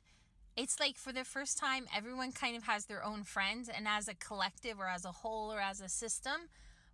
it's 0.57 0.79
like 0.79 0.97
for 0.97 1.13
the 1.13 1.23
first 1.23 1.57
time, 1.57 1.85
everyone 1.95 2.33
kind 2.33 2.57
of 2.57 2.63
has 2.63 2.85
their 2.85 3.03
own 3.03 3.23
friends. 3.23 3.69
And 3.69 3.87
as 3.87 4.09
a 4.09 4.13
collective 4.13 4.79
or 4.79 4.87
as 4.87 5.05
a 5.05 5.11
whole 5.11 5.51
or 5.51 5.61
as 5.61 5.79
a 5.79 5.87
system, 5.87 6.49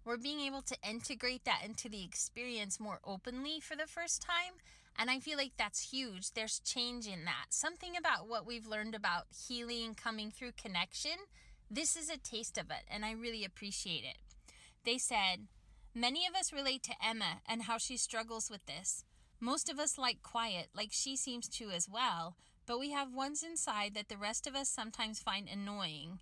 we're 0.06 0.18
being 0.18 0.40
able 0.42 0.62
to 0.62 0.78
integrate 0.88 1.44
that 1.46 1.64
into 1.66 1.90
the 1.90 2.04
experience 2.04 2.80
more 2.80 3.00
openly 3.04 3.60
for 3.60 3.76
the 3.76 3.88
first 3.88 4.22
time. 4.22 4.54
And 5.00 5.10
I 5.10 5.20
feel 5.20 5.38
like 5.38 5.54
that's 5.58 5.92
huge. 5.92 6.32
There's 6.32 6.60
change 6.60 7.08
in 7.08 7.26
that. 7.26 7.48
Something 7.50 7.98
about 7.98 8.28
what 8.30 8.46
we've 8.46 8.68
learned 8.68 8.96
about 8.96 9.26
healing 9.48 9.96
coming 9.96 10.32
through 10.32 10.52
connection. 10.62 11.18
This 11.70 11.96
is 11.96 12.10
a 12.10 12.18
taste 12.18 12.58
of 12.58 12.72
it, 12.72 12.86
and 12.90 13.04
I 13.04 13.12
really 13.12 13.44
appreciate 13.44 14.04
it. 14.06 14.18
They 14.88 14.98
said, 14.98 15.48
Many 15.94 16.26
of 16.28 16.34
us 16.34 16.54
relate 16.54 16.82
to 16.84 17.06
Emma 17.06 17.42
and 17.46 17.64
how 17.64 17.78
she 17.78 17.98
struggles 17.98 18.50
with 18.50 18.66
this. 18.68 19.04
Most 19.38 19.68
of 19.68 19.80
us 19.80 19.98
like 19.98 20.24
quiet, 20.24 20.70
like 20.74 20.92
she 20.94 21.18
seems 21.18 21.50
to 21.50 21.72
as 21.72 21.90
well, 21.90 22.38
but 22.66 22.80
we 22.80 22.92
have 22.92 23.14
ones 23.14 23.44
inside 23.44 23.96
that 23.96 24.08
the 24.08 24.16
rest 24.16 24.48
of 24.48 24.56
us 24.56 24.70
sometimes 24.70 25.20
find 25.20 25.50
annoying. 25.50 26.20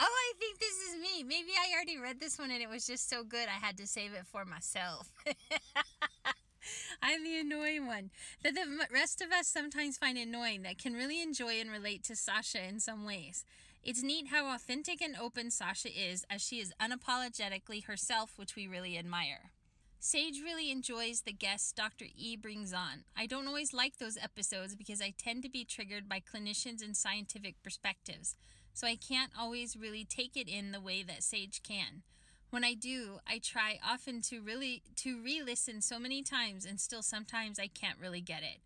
Oh, 0.00 0.04
I 0.04 0.32
think 0.36 0.58
this 0.58 0.78
is 0.88 1.00
me. 1.00 1.22
Maybe 1.22 1.50
I 1.56 1.72
already 1.72 1.96
read 1.96 2.18
this 2.18 2.40
one 2.40 2.50
and 2.50 2.60
it 2.60 2.68
was 2.68 2.88
just 2.88 3.08
so 3.08 3.22
good 3.22 3.46
I 3.46 3.64
had 3.64 3.76
to 3.76 3.86
save 3.86 4.14
it 4.14 4.26
for 4.26 4.44
myself. 4.44 5.12
I'm 7.02 7.22
the 7.22 7.38
annoying 7.38 7.86
one. 7.86 8.10
That 8.42 8.54
the 8.56 8.66
rest 8.92 9.20
of 9.20 9.30
us 9.30 9.46
sometimes 9.46 9.96
find 9.96 10.18
annoying 10.18 10.62
that 10.62 10.78
can 10.78 10.94
really 10.94 11.22
enjoy 11.22 11.60
and 11.60 11.70
relate 11.70 12.02
to 12.04 12.16
Sasha 12.16 12.66
in 12.66 12.80
some 12.80 13.06
ways. 13.06 13.44
It's 13.82 14.02
neat 14.02 14.28
how 14.28 14.54
authentic 14.54 15.00
and 15.00 15.16
open 15.16 15.50
Sasha 15.50 15.88
is 15.88 16.26
as 16.28 16.42
she 16.42 16.60
is 16.60 16.72
unapologetically 16.78 17.84
herself, 17.84 18.32
which 18.36 18.54
we 18.54 18.68
really 18.68 18.98
admire. 18.98 19.52
Sage 19.98 20.40
really 20.42 20.70
enjoys 20.70 21.22
the 21.22 21.32
guests 21.32 21.72
Dr. 21.72 22.06
E 22.14 22.36
brings 22.36 22.74
on. 22.74 23.04
I 23.16 23.24
don't 23.26 23.46
always 23.46 23.72
like 23.72 23.96
those 23.96 24.18
episodes 24.18 24.76
because 24.76 25.00
I 25.00 25.14
tend 25.16 25.42
to 25.44 25.48
be 25.48 25.64
triggered 25.64 26.08
by 26.08 26.20
clinicians 26.20 26.82
and 26.82 26.94
scientific 26.94 27.62
perspectives, 27.62 28.36
so 28.74 28.86
I 28.86 28.96
can't 28.96 29.32
always 29.38 29.76
really 29.76 30.04
take 30.04 30.36
it 30.36 30.48
in 30.48 30.72
the 30.72 30.80
way 30.80 31.02
that 31.02 31.22
Sage 31.22 31.62
can. 31.62 32.02
When 32.50 32.64
I 32.64 32.74
do, 32.74 33.20
I 33.26 33.38
try 33.38 33.78
often 33.86 34.20
to 34.22 34.40
really 34.42 34.82
to 34.96 35.22
re-listen 35.22 35.80
so 35.80 35.98
many 35.98 36.22
times 36.22 36.66
and 36.66 36.80
still 36.80 37.02
sometimes 37.02 37.58
I 37.58 37.68
can't 37.68 37.98
really 38.00 38.20
get 38.20 38.42
it. 38.42 38.60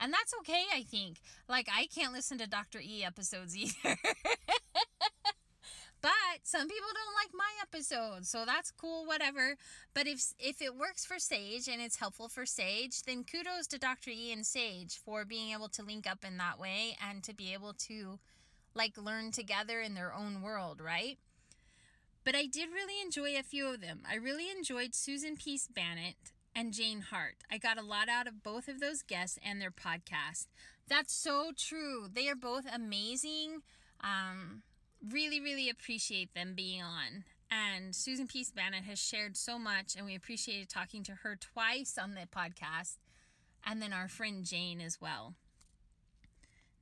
And 0.00 0.12
that's 0.12 0.34
okay, 0.40 0.64
I 0.74 0.82
think. 0.82 1.20
Like 1.48 1.68
I 1.72 1.86
can't 1.86 2.12
listen 2.12 2.38
to 2.38 2.46
Dr. 2.46 2.80
E 2.80 3.04
episodes 3.04 3.56
either. 3.56 3.96
but 6.02 6.40
some 6.42 6.68
people 6.68 6.88
don't 6.92 7.14
like 7.14 7.32
my 7.32 7.50
episodes, 7.62 8.28
so 8.28 8.44
that's 8.44 8.72
cool 8.72 9.06
whatever. 9.06 9.56
But 9.94 10.06
if 10.06 10.32
if 10.38 10.60
it 10.60 10.76
works 10.76 11.04
for 11.06 11.18
Sage 11.18 11.68
and 11.68 11.80
it's 11.80 11.96
helpful 11.96 12.28
for 12.28 12.44
Sage, 12.46 13.02
then 13.02 13.24
kudos 13.24 13.68
to 13.68 13.78
Dr. 13.78 14.10
E 14.10 14.32
and 14.32 14.44
Sage 14.44 14.98
for 15.04 15.24
being 15.24 15.52
able 15.52 15.68
to 15.70 15.82
link 15.82 16.10
up 16.10 16.24
in 16.24 16.36
that 16.38 16.58
way 16.58 16.96
and 17.08 17.22
to 17.24 17.34
be 17.34 17.52
able 17.52 17.74
to 17.88 18.18
like 18.74 18.96
learn 18.96 19.30
together 19.30 19.80
in 19.80 19.94
their 19.94 20.12
own 20.12 20.42
world, 20.42 20.80
right? 20.80 21.18
But 22.24 22.36
I 22.36 22.46
did 22.46 22.68
really 22.70 23.00
enjoy 23.02 23.38
a 23.38 23.42
few 23.42 23.66
of 23.66 23.80
them. 23.80 24.02
I 24.08 24.14
really 24.16 24.50
enjoyed 24.50 24.94
Susan 24.94 25.36
Pease 25.36 25.68
Banitt 25.72 26.32
and 26.54 26.72
Jane 26.72 27.00
Hart. 27.00 27.36
I 27.50 27.58
got 27.58 27.78
a 27.78 27.82
lot 27.82 28.08
out 28.08 28.26
of 28.26 28.42
both 28.42 28.68
of 28.68 28.80
those 28.80 29.02
guests 29.02 29.38
and 29.44 29.60
their 29.60 29.70
podcast. 29.70 30.46
That's 30.88 31.12
so 31.12 31.52
true. 31.56 32.08
They 32.12 32.28
are 32.28 32.34
both 32.34 32.64
amazing. 32.72 33.62
Um, 34.00 34.62
really, 35.10 35.40
really 35.40 35.68
appreciate 35.70 36.34
them 36.34 36.54
being 36.54 36.82
on. 36.82 37.24
And 37.50 37.94
Susan 37.94 38.26
Pease 38.26 38.50
Banitt 38.50 38.84
has 38.84 38.98
shared 38.98 39.36
so 39.36 39.58
much, 39.58 39.94
and 39.96 40.06
we 40.06 40.14
appreciated 40.14 40.68
talking 40.68 41.02
to 41.04 41.16
her 41.16 41.36
twice 41.36 41.98
on 41.98 42.14
the 42.14 42.26
podcast, 42.34 42.96
and 43.66 43.82
then 43.82 43.92
our 43.92 44.08
friend 44.08 44.44
Jane 44.44 44.80
as 44.80 45.00
well. 45.00 45.34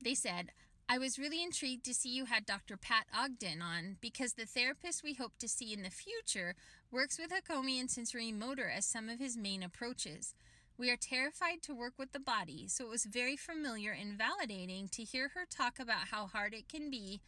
They 0.01 0.15
said, 0.15 0.51
I 0.93 0.97
was 0.97 1.17
really 1.17 1.41
intrigued 1.41 1.85
to 1.85 1.93
see 1.93 2.09
you 2.09 2.25
had 2.25 2.45
Dr. 2.45 2.75
Pat 2.75 3.05
Ogden 3.17 3.61
on 3.61 3.95
because 4.01 4.33
the 4.33 4.45
therapist 4.45 5.05
we 5.05 5.13
hope 5.13 5.31
to 5.39 5.47
see 5.47 5.71
in 5.71 5.83
the 5.83 5.89
future 5.89 6.53
works 6.91 7.17
with 7.17 7.31
Hakomi 7.31 7.79
and 7.79 7.89
sensory 7.89 8.33
motor 8.33 8.69
as 8.69 8.83
some 8.83 9.07
of 9.07 9.17
his 9.17 9.37
main 9.37 9.63
approaches. 9.63 10.35
We 10.77 10.91
are 10.91 10.97
terrified 10.97 11.61
to 11.61 11.73
work 11.73 11.93
with 11.97 12.11
the 12.11 12.19
body, 12.19 12.67
so 12.67 12.83
it 12.83 12.89
was 12.89 13.05
very 13.05 13.37
familiar 13.37 13.93
and 13.93 14.19
validating 14.19 14.91
to 14.91 15.03
hear 15.03 15.29
her 15.33 15.45
talk 15.49 15.79
about 15.79 16.09
how 16.11 16.27
hard 16.27 16.53
it 16.53 16.67
can 16.67 16.91
be 16.91 17.21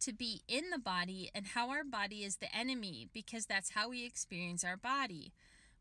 to 0.00 0.12
be 0.12 0.42
in 0.48 0.70
the 0.70 0.78
body 0.80 1.30
and 1.32 1.46
how 1.46 1.70
our 1.70 1.84
body 1.84 2.24
is 2.24 2.38
the 2.38 2.52
enemy 2.52 3.06
because 3.14 3.46
that's 3.46 3.70
how 3.70 3.90
we 3.90 4.04
experience 4.04 4.64
our 4.64 4.76
body. 4.76 5.32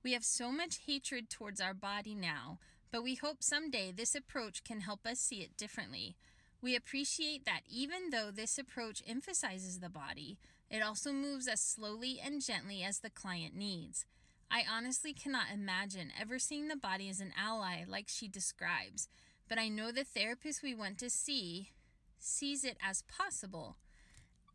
We 0.04 0.14
have 0.14 0.24
so 0.24 0.52
much 0.52 0.82
hatred 0.86 1.32
towards 1.32 1.60
our 1.60 1.74
body 1.74 2.14
now, 2.14 2.60
but 2.92 3.02
we 3.02 3.16
hope 3.16 3.42
someday 3.42 3.92
this 3.92 4.14
approach 4.14 4.64
can 4.64 4.82
help 4.82 5.08
us 5.08 5.18
see 5.18 5.38
it 5.38 5.58
differently. 5.58 6.16
We 6.62 6.76
appreciate 6.76 7.46
that 7.46 7.62
even 7.70 8.10
though 8.12 8.32
this 8.32 8.58
approach 8.58 9.02
emphasizes 9.08 9.80
the 9.80 9.90
body, 9.90 10.38
it 10.70 10.82
also 10.82 11.14
moves 11.14 11.48
as 11.48 11.62
slowly 11.62 12.20
and 12.24 12.44
gently 12.44 12.84
as 12.84 13.00
the 13.00 13.10
client 13.10 13.56
needs. 13.56 14.06
I 14.52 14.64
honestly 14.70 15.14
cannot 15.14 15.54
imagine 15.54 16.12
ever 16.20 16.38
seeing 16.38 16.68
the 16.68 16.76
body 16.76 17.08
as 17.08 17.22
an 17.22 17.34
ally 17.38 17.86
like 17.88 18.08
she 18.08 18.28
describes, 18.28 19.08
but 19.48 19.58
I 19.58 19.70
know 19.70 19.92
the 19.92 20.04
therapist 20.04 20.62
we 20.62 20.76
went 20.76 20.98
to 21.00 21.10
see 21.10 21.70
sees 22.18 22.66
it 22.66 22.78
as 22.84 23.04
possible. 23.04 23.78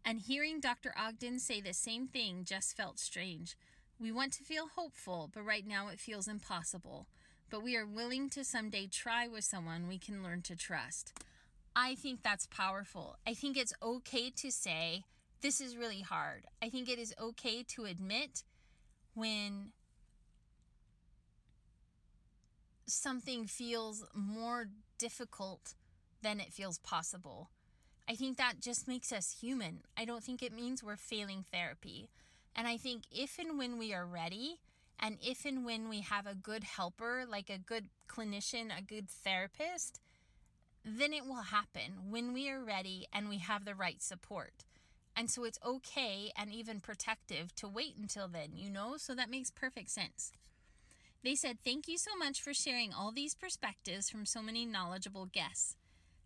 And 0.04 0.20
hearing 0.20 0.60
Dr. 0.60 0.94
Ogden 0.98 1.38
say 1.38 1.60
the 1.60 1.72
same 1.72 2.06
thing 2.08 2.44
just 2.44 2.76
felt 2.76 2.98
strange. 2.98 3.56
We 3.98 4.12
want 4.12 4.34
to 4.34 4.44
feel 4.44 4.68
hopeful, 4.68 5.30
but 5.32 5.44
right 5.44 5.66
now 5.66 5.88
it 5.88 5.98
feels 5.98 6.28
impossible. 6.28 7.06
But 7.48 7.62
we 7.62 7.76
are 7.76 7.86
willing 7.86 8.28
to 8.30 8.44
someday 8.44 8.88
try 8.88 9.26
with 9.26 9.44
someone 9.44 9.88
we 9.88 9.98
can 9.98 10.22
learn 10.22 10.42
to 10.42 10.56
trust. 10.56 11.12
I 11.76 11.94
think 11.96 12.22
that's 12.22 12.46
powerful. 12.46 13.16
I 13.26 13.34
think 13.34 13.56
it's 13.56 13.72
okay 13.82 14.30
to 14.30 14.50
say, 14.50 15.04
this 15.40 15.60
is 15.60 15.76
really 15.76 16.00
hard. 16.00 16.46
I 16.62 16.68
think 16.68 16.88
it 16.88 16.98
is 16.98 17.14
okay 17.20 17.62
to 17.74 17.84
admit 17.84 18.44
when 19.14 19.72
something 22.86 23.46
feels 23.46 24.04
more 24.14 24.68
difficult 24.98 25.74
than 26.22 26.40
it 26.40 26.52
feels 26.52 26.78
possible. 26.78 27.50
I 28.08 28.14
think 28.14 28.36
that 28.36 28.60
just 28.60 28.86
makes 28.86 29.12
us 29.12 29.36
human. 29.40 29.80
I 29.96 30.04
don't 30.04 30.22
think 30.22 30.42
it 30.42 30.52
means 30.52 30.82
we're 30.82 30.96
failing 30.96 31.44
therapy. 31.50 32.10
And 32.54 32.68
I 32.68 32.76
think 32.76 33.04
if 33.10 33.38
and 33.38 33.58
when 33.58 33.78
we 33.78 33.92
are 33.92 34.06
ready, 34.06 34.60
and 35.00 35.18
if 35.20 35.44
and 35.44 35.64
when 35.64 35.88
we 35.88 36.02
have 36.02 36.26
a 36.26 36.34
good 36.34 36.64
helper, 36.64 37.24
like 37.28 37.50
a 37.50 37.58
good 37.58 37.88
clinician, 38.08 38.66
a 38.76 38.82
good 38.82 39.08
therapist, 39.08 40.00
then 40.84 41.12
it 41.12 41.26
will 41.26 41.42
happen 41.42 42.10
when 42.10 42.32
we 42.32 42.50
are 42.50 42.62
ready 42.62 43.06
and 43.12 43.28
we 43.28 43.38
have 43.38 43.64
the 43.64 43.74
right 43.74 44.02
support. 44.02 44.64
And 45.16 45.30
so 45.30 45.44
it's 45.44 45.58
okay 45.64 46.30
and 46.36 46.52
even 46.52 46.80
protective 46.80 47.54
to 47.56 47.68
wait 47.68 47.94
until 47.98 48.28
then, 48.28 48.50
you 48.56 48.68
know? 48.68 48.96
So 48.96 49.14
that 49.14 49.30
makes 49.30 49.50
perfect 49.50 49.90
sense. 49.90 50.32
They 51.22 51.34
said, 51.34 51.58
Thank 51.64 51.88
you 51.88 51.96
so 51.96 52.10
much 52.18 52.42
for 52.42 52.52
sharing 52.52 52.92
all 52.92 53.10
these 53.10 53.34
perspectives 53.34 54.10
from 54.10 54.26
so 54.26 54.42
many 54.42 54.66
knowledgeable 54.66 55.26
guests. 55.26 55.76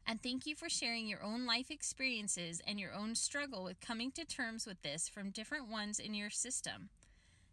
And 0.05 0.21
thank 0.23 0.47
you 0.47 0.57
for 0.57 0.71
sharing 0.71 1.07
your 1.07 1.23
own 1.23 1.45
life 1.47 1.71
experiences 1.71 2.63
and 2.67 2.81
your 2.81 2.95
own 2.95 3.15
struggle 3.15 3.63
with 3.63 3.79
coming 3.81 4.11
to 4.13 4.25
terms 4.25 4.67
with 4.67 4.81
this 4.83 5.07
from 5.07 5.31
different 5.31 5.69
ones 5.69 5.99
in 5.99 6.15
your 6.15 6.31
system. 6.31 6.89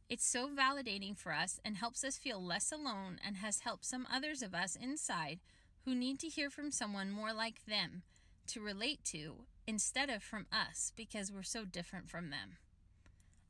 It's 0.09 0.25
so 0.25 0.47
validating 0.47 1.17
for 1.17 1.33
us 1.33 1.59
and 1.65 1.75
helps 1.77 2.03
us 2.03 2.17
feel 2.17 2.41
less 2.41 2.71
alone 2.71 3.19
and 3.25 3.37
has 3.37 3.59
helped 3.59 3.85
some 3.85 4.07
others 4.11 4.41
of 4.41 4.53
us 4.53 4.77
inside 4.81 5.39
who 5.85 5.95
need 5.95 6.19
to 6.19 6.27
hear 6.27 6.49
from 6.49 6.71
someone 6.71 7.11
more 7.11 7.31
like 7.33 7.65
them 7.65 8.01
to 8.47 8.61
relate 8.61 9.03
to 9.05 9.45
instead 9.67 10.09
of 10.09 10.23
from 10.23 10.45
us 10.51 10.91
because 10.95 11.31
we're 11.31 11.43
so 11.43 11.63
different 11.63 12.09
from 12.09 12.29
them. 12.29 12.57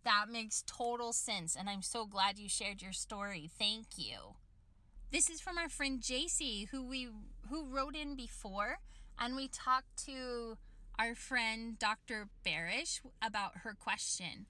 That 0.04 0.26
makes 0.30 0.64
total 0.68 1.14
sense, 1.14 1.56
and 1.56 1.68
I'm 1.70 1.82
so 1.82 2.06
glad 2.06 2.38
you 2.38 2.48
shared 2.48 2.82
your 2.82 2.94
story. 2.94 3.50
Thank 3.58 3.98
you. 3.98 4.36
This 5.12 5.30
is 5.30 5.42
from 5.42 5.58
our 5.58 5.70
friend 5.70 6.00
JC, 6.00 6.68
who 6.70 6.84
we 6.84 7.10
who 7.50 7.66
wrote 7.66 7.96
in 7.96 8.16
before, 8.16 8.80
and 9.18 9.36
we 9.36 9.48
talked 9.48 10.06
to 10.06 10.58
our 11.00 11.16
friend 11.16 11.78
Dr. 11.80 12.28
Barish 12.46 13.02
about 13.22 13.60
her 13.64 13.74
question. 13.74 14.46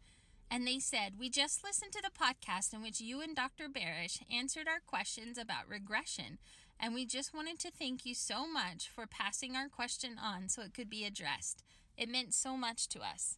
And 0.49 0.67
they 0.67 0.79
said, 0.79 1.13
We 1.19 1.29
just 1.29 1.63
listened 1.63 1.91
to 1.93 2.01
the 2.01 2.11
podcast 2.11 2.73
in 2.73 2.81
which 2.81 3.01
you 3.01 3.21
and 3.21 3.35
Dr. 3.35 3.67
Barish 3.67 4.21
answered 4.31 4.67
our 4.67 4.79
questions 4.85 5.37
about 5.37 5.67
regression, 5.67 6.37
and 6.79 6.93
we 6.93 7.05
just 7.05 7.33
wanted 7.33 7.59
to 7.59 7.71
thank 7.71 8.05
you 8.05 8.13
so 8.13 8.47
much 8.47 8.89
for 8.93 9.07
passing 9.07 9.55
our 9.55 9.69
question 9.69 10.17
on 10.21 10.49
so 10.49 10.61
it 10.61 10.73
could 10.73 10.89
be 10.89 11.05
addressed. 11.05 11.63
It 11.97 12.09
meant 12.09 12.33
so 12.33 12.57
much 12.57 12.87
to 12.89 12.99
us. 12.99 13.37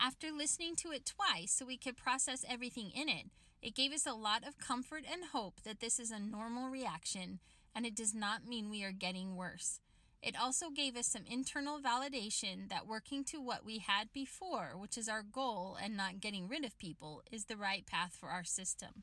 After 0.00 0.28
listening 0.30 0.76
to 0.76 0.90
it 0.90 1.06
twice 1.06 1.52
so 1.52 1.64
we 1.64 1.78
could 1.78 1.96
process 1.96 2.44
everything 2.48 2.90
in 2.90 3.08
it, 3.08 3.26
it 3.62 3.74
gave 3.74 3.92
us 3.92 4.06
a 4.06 4.12
lot 4.12 4.46
of 4.46 4.58
comfort 4.58 5.04
and 5.10 5.24
hope 5.32 5.62
that 5.64 5.80
this 5.80 5.98
is 5.98 6.10
a 6.10 6.18
normal 6.18 6.68
reaction 6.68 7.38
and 7.74 7.86
it 7.86 7.96
does 7.96 8.14
not 8.14 8.46
mean 8.46 8.68
we 8.68 8.84
are 8.84 8.92
getting 8.92 9.36
worse. 9.36 9.80
It 10.22 10.40
also 10.40 10.70
gave 10.70 10.96
us 10.96 11.06
some 11.06 11.24
internal 11.30 11.78
validation 11.80 12.70
that 12.70 12.86
working 12.86 13.24
to 13.24 13.42
what 13.42 13.64
we 13.64 13.78
had 13.78 14.12
before, 14.12 14.72
which 14.74 14.96
is 14.96 15.08
our 15.08 15.22
goal 15.22 15.76
and 15.82 15.96
not 15.96 16.20
getting 16.20 16.48
rid 16.48 16.64
of 16.64 16.78
people, 16.78 17.22
is 17.30 17.44
the 17.44 17.58
right 17.58 17.84
path 17.84 18.16
for 18.18 18.30
our 18.30 18.44
system. 18.44 19.02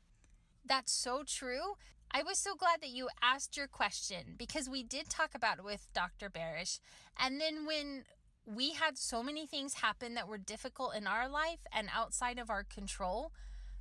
That's 0.64 0.92
so 0.92 1.22
true. 1.26 1.74
I 2.14 2.22
was 2.22 2.38
so 2.38 2.54
glad 2.54 2.82
that 2.82 2.90
you 2.90 3.08
asked 3.22 3.56
your 3.56 3.66
question 3.66 4.34
because 4.36 4.68
we 4.68 4.82
did 4.82 5.08
talk 5.08 5.30
about 5.34 5.58
it 5.58 5.64
with 5.64 5.88
Dr. 5.94 6.28
Barish. 6.28 6.78
And 7.18 7.40
then 7.40 7.64
when 7.64 8.04
we 8.44 8.72
had 8.72 8.98
so 8.98 9.22
many 9.22 9.46
things 9.46 9.74
happen 9.74 10.12
that 10.14 10.28
were 10.28 10.36
difficult 10.36 10.94
in 10.94 11.06
our 11.06 11.26
life 11.26 11.60
and 11.72 11.88
outside 11.94 12.38
of 12.38 12.50
our 12.50 12.64
control, 12.64 13.32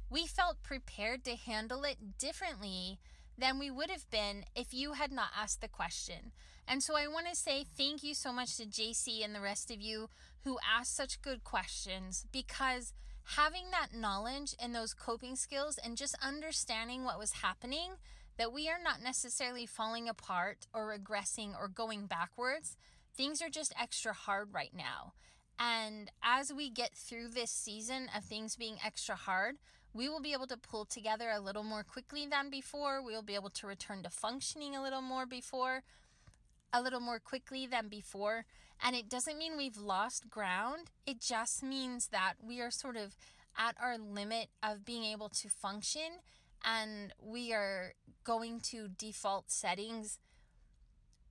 we 0.09 0.25
felt 0.27 0.63
prepared 0.63 1.25
to 1.25 1.35
handle 1.35 1.83
it 1.83 2.17
differently 2.17 2.99
than 3.37 3.59
we 3.59 3.69
would 3.69 3.89
have 3.89 4.09
been 4.09 4.45
if 4.55 4.73
you 4.73 4.93
had 4.93 5.11
not 5.11 5.31
asked 5.37 5.59
the 5.59 5.67
question. 5.67 6.31
And 6.65 6.81
so 6.81 6.95
I 6.95 7.07
want 7.07 7.27
to 7.27 7.35
say 7.35 7.65
thank 7.77 8.01
you 8.01 8.13
so 8.13 8.31
much 8.31 8.55
to 8.57 8.65
JC 8.65 9.25
and 9.25 9.35
the 9.35 9.41
rest 9.41 9.71
of 9.71 9.81
you 9.81 10.07
who 10.45 10.57
asked 10.65 10.95
such 10.95 11.21
good 11.21 11.43
questions 11.43 12.25
because 12.31 12.93
having 13.35 13.71
that 13.71 13.93
knowledge 13.93 14.55
and 14.57 14.73
those 14.73 14.93
coping 14.93 15.35
skills 15.35 15.77
and 15.77 15.97
just 15.97 16.15
understanding 16.21 17.03
what 17.03 17.19
was 17.19 17.33
happening, 17.41 17.91
that 18.41 18.51
we 18.51 18.67
are 18.67 18.79
not 18.83 19.03
necessarily 19.03 19.67
falling 19.67 20.09
apart 20.09 20.65
or 20.73 20.97
regressing 20.97 21.53
or 21.55 21.67
going 21.67 22.07
backwards 22.07 22.75
things 23.15 23.41
are 23.41 23.49
just 23.49 23.73
extra 23.79 24.13
hard 24.13 24.49
right 24.51 24.73
now. 24.75 25.13
And 25.59 26.09
as 26.23 26.51
we 26.51 26.69
get 26.69 26.95
through 26.95 27.29
this 27.29 27.51
season 27.51 28.09
of 28.15 28.23
things 28.23 28.55
being 28.55 28.77
extra 28.83 29.15
hard, 29.15 29.57
we 29.93 30.09
will 30.09 30.21
be 30.21 30.33
able 30.33 30.47
to 30.47 30.57
pull 30.57 30.85
together 30.85 31.29
a 31.29 31.39
little 31.39 31.63
more 31.63 31.83
quickly 31.83 32.25
than 32.25 32.49
before. 32.49 33.03
We'll 33.03 33.21
be 33.21 33.35
able 33.35 33.51
to 33.51 33.67
return 33.67 34.03
to 34.03 34.09
functioning 34.09 34.75
a 34.75 34.81
little 34.81 35.01
more 35.01 35.25
before, 35.25 35.83
a 36.73 36.81
little 36.81 37.01
more 37.01 37.19
quickly 37.19 37.67
than 37.67 37.89
before. 37.89 38.45
And 38.83 38.95
it 38.95 39.07
doesn't 39.07 39.37
mean 39.37 39.57
we've 39.57 39.77
lost 39.77 40.29
ground, 40.29 40.89
it 41.05 41.19
just 41.19 41.61
means 41.61 42.07
that 42.07 42.33
we 42.41 42.59
are 42.59 42.71
sort 42.71 42.97
of 42.97 43.15
at 43.55 43.75
our 43.79 43.97
limit 43.99 44.47
of 44.63 44.83
being 44.83 45.03
able 45.03 45.29
to 45.29 45.49
function 45.49 46.21
and 46.63 47.13
we 47.21 47.53
are 47.53 47.93
going 48.23 48.59
to 48.59 48.87
default 48.87 49.49
settings 49.49 50.19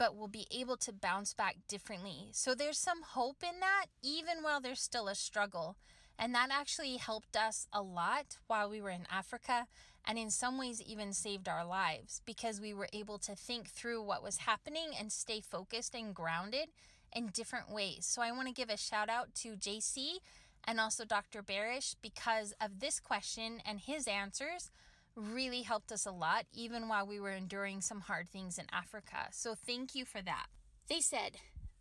but 0.00 0.16
we'll 0.16 0.28
be 0.28 0.46
able 0.50 0.78
to 0.78 0.94
bounce 0.94 1.34
back 1.34 1.56
differently. 1.68 2.30
So 2.32 2.54
there's 2.54 2.78
some 2.78 3.02
hope 3.02 3.42
in 3.42 3.60
that, 3.60 3.84
even 4.02 4.42
while 4.42 4.58
there's 4.58 4.80
still 4.80 5.08
a 5.08 5.14
struggle. 5.14 5.76
And 6.18 6.34
that 6.34 6.48
actually 6.50 6.96
helped 6.96 7.36
us 7.36 7.66
a 7.70 7.82
lot 7.82 8.38
while 8.46 8.70
we 8.70 8.80
were 8.80 8.88
in 8.88 9.06
Africa, 9.12 9.66
and 10.06 10.18
in 10.18 10.30
some 10.30 10.56
ways, 10.56 10.80
even 10.80 11.12
saved 11.12 11.48
our 11.48 11.66
lives 11.66 12.22
because 12.24 12.62
we 12.62 12.72
were 12.72 12.88
able 12.94 13.18
to 13.18 13.34
think 13.34 13.68
through 13.68 14.02
what 14.02 14.22
was 14.22 14.38
happening 14.38 14.92
and 14.98 15.12
stay 15.12 15.42
focused 15.42 15.94
and 15.94 16.14
grounded 16.14 16.68
in 17.14 17.26
different 17.26 17.70
ways. 17.70 18.06
So 18.06 18.22
I 18.22 18.32
want 18.32 18.48
to 18.48 18.54
give 18.54 18.70
a 18.70 18.78
shout 18.78 19.10
out 19.10 19.34
to 19.36 19.54
JC 19.54 20.20
and 20.64 20.80
also 20.80 21.04
Dr. 21.04 21.42
Barish 21.42 21.94
because 22.00 22.54
of 22.58 22.80
this 22.80 23.00
question 23.00 23.60
and 23.66 23.80
his 23.80 24.06
answers 24.06 24.70
really 25.16 25.62
helped 25.62 25.92
us 25.92 26.06
a 26.06 26.10
lot, 26.10 26.46
even 26.52 26.88
while 26.88 27.06
we 27.06 27.20
were 27.20 27.30
enduring 27.30 27.80
some 27.80 28.02
hard 28.02 28.28
things 28.28 28.58
in 28.58 28.66
Africa. 28.72 29.28
So 29.32 29.54
thank 29.54 29.94
you 29.94 30.04
for 30.04 30.22
that. 30.22 30.46
They 30.88 31.00
said, 31.00 31.36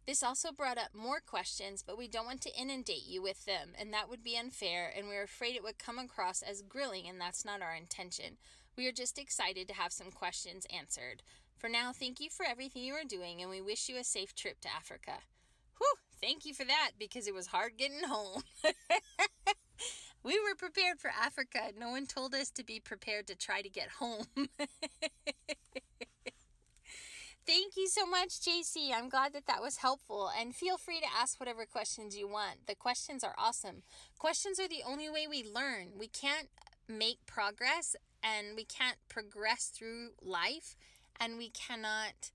this 0.05 0.23
also 0.23 0.51
brought 0.51 0.79
up 0.79 0.95
more 0.95 1.19
questions, 1.19 1.83
but 1.85 1.97
we 1.97 2.07
don't 2.07 2.25
want 2.25 2.41
to 2.41 2.59
inundate 2.59 3.05
you 3.05 3.21
with 3.21 3.45
them, 3.45 3.73
and 3.77 3.93
that 3.93 4.09
would 4.09 4.23
be 4.23 4.37
unfair, 4.37 4.91
and 4.95 5.07
we're 5.07 5.23
afraid 5.23 5.55
it 5.55 5.63
would 5.63 5.77
come 5.77 5.99
across 5.99 6.41
as 6.41 6.63
grilling, 6.63 7.07
and 7.07 7.21
that's 7.21 7.45
not 7.45 7.61
our 7.61 7.75
intention. 7.75 8.37
We 8.75 8.87
are 8.87 8.91
just 8.91 9.19
excited 9.19 9.67
to 9.67 9.75
have 9.75 9.91
some 9.91 10.09
questions 10.09 10.65
answered. 10.75 11.21
For 11.57 11.69
now, 11.69 11.91
thank 11.93 12.19
you 12.19 12.29
for 12.31 12.43
everything 12.43 12.83
you 12.83 12.93
are 12.93 13.03
doing, 13.07 13.41
and 13.41 13.51
we 13.51 13.61
wish 13.61 13.87
you 13.87 13.97
a 13.97 14.03
safe 14.03 14.33
trip 14.33 14.61
to 14.61 14.73
Africa. 14.75 15.19
Whew, 15.77 15.93
thank 16.19 16.45
you 16.45 16.53
for 16.55 16.65
that, 16.65 16.91
because 16.97 17.27
it 17.27 17.35
was 17.35 17.47
hard 17.47 17.73
getting 17.77 18.03
home. 18.07 18.41
We 20.23 20.39
were 20.39 20.55
prepared 20.55 20.99
for 20.99 21.09
Africa. 21.09 21.71
No 21.77 21.89
one 21.89 22.05
told 22.05 22.33
us 22.35 22.49
to 22.51 22.63
be 22.63 22.79
prepared 22.79 23.27
to 23.27 23.35
try 23.35 23.61
to 23.61 23.69
get 23.69 23.89
home. 23.99 24.25
Thank 27.47 27.77
you 27.77 27.87
so 27.87 28.05
much, 28.05 28.41
JC. 28.41 28.91
I'm 28.93 29.09
glad 29.09 29.33
that 29.33 29.47
that 29.47 29.61
was 29.61 29.77
helpful. 29.77 30.29
And 30.39 30.53
feel 30.53 30.77
free 30.77 30.99
to 30.99 31.07
ask 31.19 31.39
whatever 31.39 31.65
questions 31.65 32.15
you 32.15 32.27
want. 32.27 32.67
The 32.67 32.75
questions 32.75 33.23
are 33.23 33.33
awesome. 33.39 33.81
Questions 34.19 34.59
are 34.59 34.67
the 34.67 34.83
only 34.85 35.09
way 35.09 35.25
we 35.27 35.43
learn. 35.43 35.93
We 35.97 36.07
can't 36.07 36.49
make 36.87 37.25
progress 37.25 37.95
and 38.21 38.55
we 38.55 38.65
can't 38.65 38.97
progress 39.07 39.71
through 39.73 40.09
life 40.21 40.75
and 41.19 41.37
we 41.37 41.49
cannot 41.49 42.31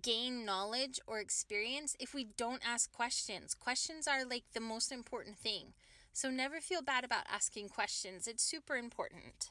gain 0.00 0.46
knowledge 0.46 0.98
or 1.06 1.18
experience 1.18 1.94
if 2.00 2.14
we 2.14 2.24
don't 2.24 2.62
ask 2.66 2.90
questions. 2.90 3.54
Questions 3.54 4.06
are 4.08 4.24
like 4.24 4.44
the 4.54 4.60
most 4.60 4.90
important 4.92 5.36
thing. 5.36 5.74
So 6.12 6.30
never 6.30 6.60
feel 6.60 6.82
bad 6.82 7.04
about 7.04 7.24
asking 7.32 7.70
questions, 7.70 8.28
it's 8.28 8.42
super 8.42 8.76
important. 8.76 9.50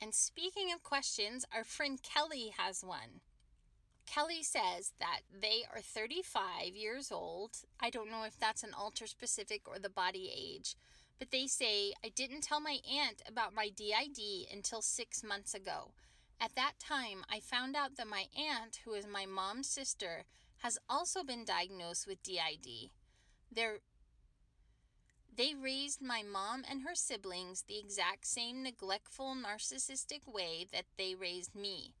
And 0.00 0.14
speaking 0.14 0.72
of 0.72 0.82
questions, 0.82 1.44
our 1.54 1.64
friend 1.64 2.00
Kelly 2.02 2.52
has 2.58 2.82
one. 2.82 3.20
Kelly 4.06 4.42
says 4.42 4.94
that 4.98 5.20
they 5.32 5.62
are 5.72 5.80
35 5.80 6.74
years 6.74 7.12
old. 7.12 7.58
I 7.78 7.90
don't 7.90 8.10
know 8.10 8.24
if 8.24 8.38
that's 8.38 8.64
an 8.64 8.74
alter 8.76 9.06
specific 9.06 9.68
or 9.68 9.78
the 9.78 9.90
body 9.90 10.30
age, 10.34 10.76
but 11.18 11.30
they 11.30 11.46
say, 11.46 11.92
I 12.04 12.08
didn't 12.08 12.42
tell 12.42 12.60
my 12.60 12.78
aunt 12.90 13.22
about 13.28 13.54
my 13.54 13.68
DID 13.68 14.48
until 14.52 14.82
six 14.82 15.22
months 15.22 15.54
ago. 15.54 15.92
At 16.40 16.56
that 16.56 16.72
time, 16.80 17.22
I 17.30 17.38
found 17.38 17.76
out 17.76 17.96
that 17.96 18.08
my 18.08 18.24
aunt, 18.36 18.80
who 18.84 18.94
is 18.94 19.06
my 19.06 19.26
mom's 19.26 19.68
sister, 19.68 20.24
has 20.58 20.78
also 20.88 21.22
been 21.22 21.44
diagnosed 21.44 22.06
with 22.06 22.22
DID. 22.22 22.90
Their 23.54 23.78
they 25.36 25.54
raised 25.54 26.00
my 26.02 26.22
mom 26.22 26.64
and 26.68 26.82
her 26.82 26.94
siblings 26.94 27.62
the 27.62 27.78
exact 27.78 28.26
same 28.26 28.62
neglectful, 28.62 29.34
narcissistic 29.34 30.26
way 30.26 30.66
that 30.72 30.86
they 30.96 31.14
raised 31.14 31.54
me. 31.54 31.94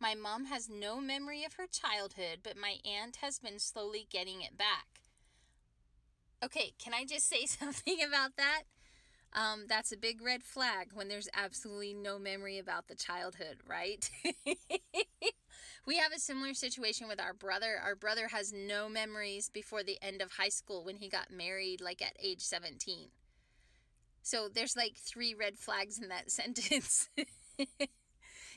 My 0.00 0.14
mom 0.14 0.46
has 0.46 0.68
no 0.68 1.00
memory 1.00 1.44
of 1.44 1.54
her 1.54 1.66
childhood, 1.66 2.40
but 2.42 2.56
my 2.56 2.78
aunt 2.84 3.16
has 3.16 3.38
been 3.38 3.58
slowly 3.58 4.06
getting 4.10 4.42
it 4.42 4.58
back. 4.58 5.02
Okay, 6.44 6.72
can 6.78 6.94
I 6.94 7.04
just 7.04 7.28
say 7.30 7.46
something 7.46 7.98
about 8.06 8.36
that? 8.36 8.62
Um, 9.34 9.66
that's 9.68 9.92
a 9.92 9.96
big 9.96 10.22
red 10.22 10.42
flag 10.42 10.90
when 10.94 11.08
there's 11.08 11.28
absolutely 11.34 11.94
no 11.94 12.18
memory 12.18 12.58
about 12.58 12.88
the 12.88 12.94
childhood, 12.94 13.58
right? 13.66 14.08
we 15.86 15.96
have 15.96 16.12
a 16.12 16.20
similar 16.20 16.54
situation 16.54 17.08
with 17.08 17.20
our 17.20 17.34
brother. 17.34 17.80
Our 17.82 17.96
brother 17.96 18.28
has 18.28 18.52
no 18.52 18.88
memories 18.88 19.48
before 19.48 19.82
the 19.82 19.98
end 20.00 20.22
of 20.22 20.32
high 20.32 20.48
school 20.48 20.84
when 20.84 20.96
he 20.96 21.08
got 21.08 21.30
married, 21.30 21.80
like 21.80 22.00
at 22.00 22.16
age 22.22 22.42
17. 22.42 23.08
So 24.22 24.48
there's 24.52 24.76
like 24.76 24.96
three 24.96 25.34
red 25.34 25.58
flags 25.58 26.00
in 26.00 26.08
that 26.08 26.30
sentence. 26.30 27.08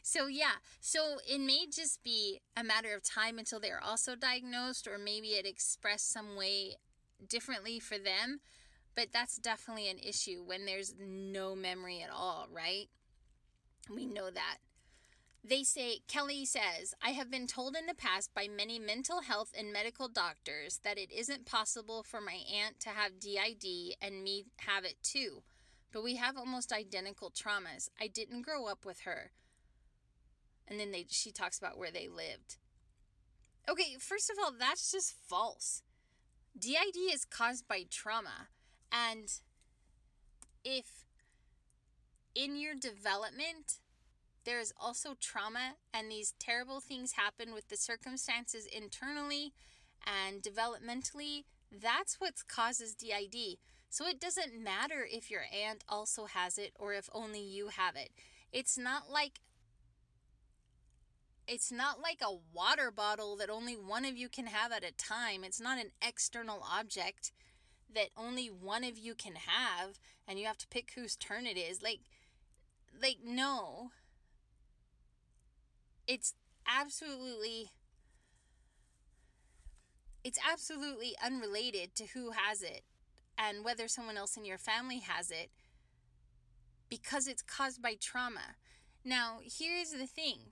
so, 0.03 0.27
yeah, 0.27 0.57
so 0.79 1.17
it 1.27 1.39
may 1.39 1.65
just 1.71 2.03
be 2.03 2.41
a 2.55 2.63
matter 2.63 2.93
of 2.93 3.01
time 3.01 3.39
until 3.39 3.59
they're 3.59 3.83
also 3.83 4.15
diagnosed, 4.15 4.87
or 4.87 4.99
maybe 4.99 5.29
it 5.29 5.47
expressed 5.47 6.11
some 6.11 6.35
way 6.35 6.75
differently 7.27 7.79
for 7.79 7.97
them. 7.97 8.39
But 8.95 9.07
that's 9.11 9.37
definitely 9.37 9.89
an 9.89 9.97
issue 9.97 10.43
when 10.45 10.65
there's 10.65 10.93
no 10.99 11.55
memory 11.55 12.01
at 12.01 12.11
all, 12.11 12.47
right? 12.51 12.87
We 13.93 14.05
know 14.05 14.29
that. 14.29 14.57
They 15.47 15.63
say, 15.63 15.99
Kelly 16.07 16.43
says, 16.43 16.95
I 17.03 17.11
have 17.11 17.29
been 17.29 17.45
told 17.45 17.75
in 17.75 17.85
the 17.85 17.93
past 17.93 18.33
by 18.33 18.47
many 18.47 18.79
mental 18.79 19.21
health 19.21 19.51
and 19.55 19.71
medical 19.71 20.07
doctors 20.07 20.79
that 20.83 20.97
it 20.97 21.11
isn't 21.11 21.45
possible 21.45 22.01
for 22.01 22.19
my 22.19 22.39
aunt 22.51 22.79
to 22.79 22.89
have 22.89 23.19
DID 23.19 23.93
and 24.01 24.23
me 24.23 24.45
have 24.61 24.85
it 24.85 24.95
too. 25.03 25.43
But 25.91 26.03
we 26.03 26.15
have 26.15 26.35
almost 26.35 26.73
identical 26.73 27.29
traumas. 27.29 27.89
I 28.01 28.07
didn't 28.07 28.41
grow 28.41 28.65
up 28.65 28.85
with 28.85 29.01
her. 29.01 29.33
And 30.67 30.79
then 30.79 30.91
they, 30.91 31.05
she 31.09 31.31
talks 31.31 31.59
about 31.59 31.77
where 31.77 31.91
they 31.91 32.07
lived. 32.07 32.57
Okay, 33.69 33.97
first 33.99 34.31
of 34.31 34.37
all, 34.43 34.51
that's 34.51 34.91
just 34.91 35.13
false. 35.27 35.83
DID 36.57 36.97
is 37.13 37.23
caused 37.23 37.67
by 37.67 37.85
trauma. 37.91 38.47
And 38.91 39.31
if 40.63 41.05
in 42.33 42.57
your 42.57 42.73
development 42.73 43.79
there 44.45 44.59
is 44.59 44.73
also 44.79 45.15
trauma 45.19 45.75
and 45.93 46.09
these 46.09 46.33
terrible 46.39 46.79
things 46.79 47.13
happen 47.13 47.53
with 47.53 47.67
the 47.69 47.77
circumstances 47.77 48.65
internally 48.65 49.53
and 50.05 50.41
developmentally, 50.41 51.43
that's 51.71 52.19
what 52.19 52.47
causes 52.47 52.95
DID. 52.95 53.57
So 53.89 54.05
it 54.07 54.19
doesn't 54.19 54.61
matter 54.61 55.07
if 55.09 55.31
your 55.31 55.43
aunt 55.53 55.83
also 55.87 56.25
has 56.25 56.57
it 56.57 56.71
or 56.77 56.93
if 56.93 57.09
only 57.13 57.41
you 57.41 57.69
have 57.69 57.95
it. 57.95 58.09
It's 58.51 58.77
not 58.77 59.09
like 59.11 59.39
it's 61.47 61.71
not 61.71 62.01
like 62.01 62.21
a 62.21 62.37
water 62.53 62.89
bottle 62.89 63.35
that 63.35 63.51
only 63.51 63.73
one 63.73 64.03
of 64.03 64.17
you 64.17 64.27
can 64.29 64.47
have 64.47 64.71
at 64.71 64.83
a 64.83 64.91
time. 64.91 65.43
It's 65.43 65.61
not 65.61 65.77
an 65.77 65.91
external 66.01 66.65
object 66.69 67.31
that 67.93 68.09
only 68.17 68.47
one 68.47 68.83
of 68.83 68.97
you 68.97 69.13
can 69.13 69.35
have 69.35 69.99
and 70.27 70.39
you 70.39 70.47
have 70.47 70.57
to 70.57 70.67
pick 70.67 70.91
whose 70.95 71.15
turn 71.15 71.45
it 71.45 71.57
is. 71.57 71.81
Like 71.81 72.01
like 73.01 73.17
no. 73.23 73.91
It's 76.07 76.33
absolutely 76.67 77.71
it's 80.23 80.39
absolutely 80.51 81.15
unrelated 81.23 81.93
to 81.95 82.05
who 82.15 82.31
has 82.31 82.63
it 82.63 82.81
and 83.37 83.63
whether 83.63 83.87
someone 83.87 84.17
else 84.17 84.35
in 84.35 84.43
your 84.43 84.57
family 84.57 84.99
has 84.99 85.29
it 85.29 85.51
because 86.89 87.27
it's 87.27 87.43
caused 87.43 87.79
by 87.81 87.95
trauma. 87.99 88.55
Now, 89.03 89.37
here's 89.43 89.91
the 89.91 90.07
thing 90.07 90.51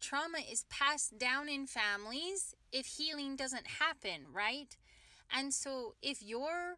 trauma 0.00 0.38
is 0.50 0.64
passed 0.68 1.16
down 1.16 1.48
in 1.48 1.66
families 1.66 2.54
if 2.72 2.86
healing 2.86 3.36
doesn't 3.36 3.66
happen, 3.78 4.26
right? 4.32 4.76
And 5.30 5.54
so 5.54 5.94
if 6.02 6.20
you're 6.20 6.76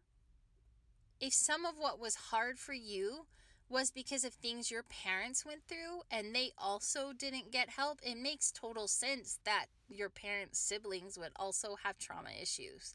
if 1.19 1.33
some 1.33 1.65
of 1.65 1.75
what 1.77 1.99
was 1.99 2.15
hard 2.15 2.59
for 2.59 2.73
you 2.73 3.25
was 3.69 3.91
because 3.91 4.23
of 4.23 4.33
things 4.33 4.69
your 4.71 4.83
parents 4.83 5.45
went 5.45 5.61
through 5.67 6.01
and 6.11 6.35
they 6.35 6.51
also 6.57 7.11
didn't 7.13 7.51
get 7.51 7.69
help, 7.71 7.99
it 8.03 8.17
makes 8.17 8.51
total 8.51 8.87
sense 8.87 9.39
that 9.43 9.65
your 9.89 10.09
parents' 10.09 10.59
siblings 10.59 11.17
would 11.17 11.31
also 11.35 11.75
have 11.83 11.97
trauma 11.97 12.29
issues. 12.39 12.93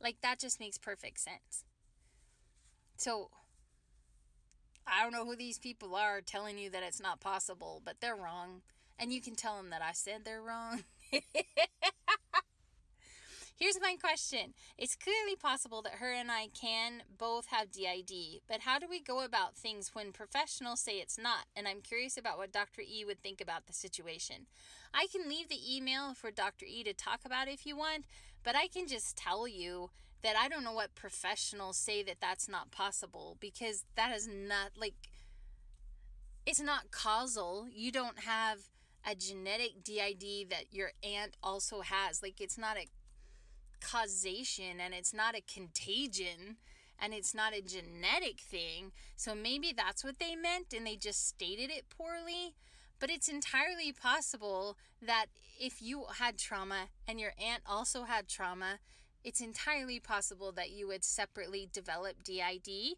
Like 0.00 0.16
that 0.22 0.38
just 0.38 0.60
makes 0.60 0.78
perfect 0.78 1.20
sense. 1.20 1.64
So 2.96 3.30
I 4.86 5.02
don't 5.02 5.12
know 5.12 5.24
who 5.24 5.36
these 5.36 5.58
people 5.58 5.94
are 5.94 6.20
telling 6.20 6.58
you 6.58 6.70
that 6.70 6.82
it's 6.82 7.00
not 7.00 7.20
possible, 7.20 7.80
but 7.84 8.00
they're 8.00 8.16
wrong. 8.16 8.62
And 8.98 9.12
you 9.12 9.20
can 9.20 9.34
tell 9.34 9.56
them 9.56 9.70
that 9.70 9.82
I 9.82 9.92
said 9.92 10.24
they're 10.24 10.42
wrong. 10.42 10.84
Here's 13.62 13.80
my 13.80 13.94
question. 13.94 14.54
It's 14.76 14.96
clearly 14.96 15.36
possible 15.36 15.82
that 15.82 16.00
her 16.00 16.12
and 16.12 16.32
I 16.32 16.48
can 16.48 17.04
both 17.16 17.46
have 17.46 17.70
DID, 17.70 18.40
but 18.48 18.62
how 18.62 18.80
do 18.80 18.88
we 18.90 18.98
go 18.98 19.22
about 19.22 19.54
things 19.54 19.92
when 19.92 20.10
professionals 20.10 20.80
say 20.80 20.94
it's 20.94 21.16
not? 21.16 21.44
And 21.54 21.68
I'm 21.68 21.80
curious 21.80 22.16
about 22.16 22.38
what 22.38 22.50
Dr. 22.50 22.82
E 22.82 23.04
would 23.04 23.22
think 23.22 23.40
about 23.40 23.68
the 23.68 23.72
situation. 23.72 24.46
I 24.92 25.06
can 25.12 25.28
leave 25.28 25.48
the 25.48 25.60
email 25.76 26.12
for 26.12 26.32
Dr. 26.32 26.66
E 26.68 26.82
to 26.82 26.92
talk 26.92 27.20
about 27.24 27.46
if 27.46 27.64
you 27.64 27.76
want, 27.76 28.04
but 28.42 28.56
I 28.56 28.66
can 28.66 28.88
just 28.88 29.16
tell 29.16 29.46
you 29.46 29.90
that 30.24 30.34
I 30.34 30.48
don't 30.48 30.64
know 30.64 30.72
what 30.72 30.96
professionals 30.96 31.76
say 31.76 32.02
that 32.02 32.20
that's 32.20 32.48
not 32.48 32.72
possible 32.72 33.36
because 33.38 33.84
that 33.94 34.12
is 34.12 34.26
not 34.26 34.72
like 34.76 34.94
it's 36.44 36.60
not 36.60 36.90
causal. 36.90 37.68
You 37.72 37.92
don't 37.92 38.24
have 38.24 38.58
a 39.08 39.14
genetic 39.14 39.84
DID 39.84 40.50
that 40.50 40.72
your 40.72 40.90
aunt 41.04 41.36
also 41.44 41.82
has. 41.82 42.24
Like 42.24 42.40
it's 42.40 42.58
not 42.58 42.76
a 42.76 42.88
causation 43.82 44.80
and 44.80 44.94
it's 44.94 45.14
not 45.14 45.36
a 45.36 45.42
contagion 45.42 46.56
and 46.98 47.12
it's 47.12 47.34
not 47.34 47.54
a 47.54 47.60
genetic 47.60 48.40
thing. 48.40 48.92
So 49.16 49.34
maybe 49.34 49.72
that's 49.76 50.04
what 50.04 50.18
they 50.18 50.36
meant 50.36 50.72
and 50.74 50.86
they 50.86 50.96
just 50.96 51.26
stated 51.26 51.70
it 51.70 51.84
poorly. 51.90 52.54
But 53.00 53.10
it's 53.10 53.28
entirely 53.28 53.92
possible 53.92 54.76
that 55.00 55.26
if 55.60 55.82
you 55.82 56.04
had 56.18 56.38
trauma 56.38 56.88
and 57.08 57.18
your 57.18 57.32
aunt 57.42 57.62
also 57.66 58.04
had 58.04 58.28
trauma, 58.28 58.78
it's 59.24 59.40
entirely 59.40 59.98
possible 59.98 60.52
that 60.52 60.70
you 60.70 60.86
would 60.86 61.04
separately 61.04 61.68
develop 61.72 62.22
DID 62.22 62.96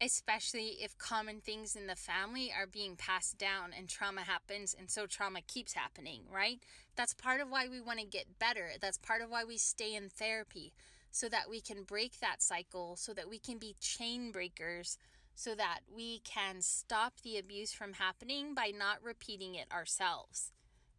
especially 0.00 0.76
if 0.80 0.98
common 0.98 1.40
things 1.40 1.76
in 1.76 1.86
the 1.86 1.96
family 1.96 2.52
are 2.56 2.66
being 2.66 2.96
passed 2.96 3.38
down 3.38 3.70
and 3.76 3.88
trauma 3.88 4.22
happens 4.22 4.74
and 4.78 4.90
so 4.90 5.06
trauma 5.06 5.40
keeps 5.46 5.72
happening, 5.72 6.22
right? 6.32 6.58
That's 6.96 7.14
part 7.14 7.40
of 7.40 7.50
why 7.50 7.68
we 7.68 7.80
want 7.80 7.98
to 7.98 8.06
get 8.06 8.38
better. 8.38 8.70
That's 8.80 8.98
part 8.98 9.22
of 9.22 9.30
why 9.30 9.44
we 9.44 9.56
stay 9.56 9.94
in 9.94 10.08
therapy 10.08 10.72
so 11.10 11.28
that 11.28 11.48
we 11.48 11.60
can 11.60 11.84
break 11.84 12.20
that 12.20 12.42
cycle, 12.42 12.96
so 12.96 13.12
that 13.14 13.28
we 13.28 13.38
can 13.38 13.58
be 13.58 13.76
chain 13.80 14.32
breakers, 14.32 14.98
so 15.34 15.54
that 15.54 15.80
we 15.94 16.20
can 16.20 16.60
stop 16.60 17.14
the 17.22 17.38
abuse 17.38 17.72
from 17.72 17.94
happening 17.94 18.54
by 18.54 18.72
not 18.76 19.02
repeating 19.02 19.54
it 19.54 19.66
ourselves. 19.72 20.52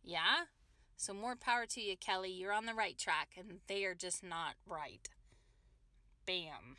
Yeah? 0.04 0.46
So, 0.98 1.14
more 1.14 1.36
power 1.36 1.66
to 1.66 1.82
you, 1.82 1.98
Kelly. 1.98 2.32
You're 2.32 2.54
on 2.54 2.66
the 2.66 2.74
right 2.74 2.98
track, 2.98 3.32
and 3.38 3.60
they 3.68 3.84
are 3.84 3.94
just 3.94 4.24
not 4.24 4.56
right. 4.66 5.10
Bam. 6.26 6.78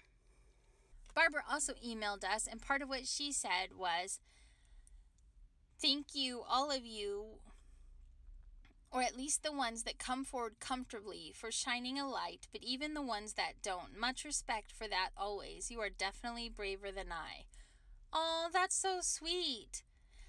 Barbara 1.14 1.42
also 1.50 1.74
emailed 1.74 2.24
us, 2.24 2.46
and 2.50 2.62
part 2.62 2.80
of 2.80 2.88
what 2.88 3.06
she 3.06 3.32
said 3.32 3.74
was 3.76 4.20
Thank 5.78 6.14
you, 6.14 6.42
all 6.48 6.70
of 6.70 6.86
you, 6.86 7.26
or 8.90 9.02
at 9.02 9.16
least 9.16 9.42
the 9.42 9.52
ones 9.52 9.82
that 9.82 9.98
come 9.98 10.24
forward 10.24 10.54
comfortably 10.60 11.32
for 11.34 11.50
shining 11.50 11.98
a 11.98 12.08
light, 12.08 12.46
but 12.52 12.62
even 12.62 12.94
the 12.94 13.02
ones 13.02 13.34
that 13.34 13.62
don't. 13.62 13.98
Much 13.98 14.24
respect 14.24 14.72
for 14.72 14.88
that 14.88 15.10
always. 15.16 15.70
You 15.70 15.80
are 15.80 15.90
definitely 15.90 16.48
braver 16.48 16.90
than 16.90 17.12
I. 17.12 17.44
Oh, 18.12 18.48
that's 18.52 18.76
so 18.76 18.98
sweet. 19.02 19.82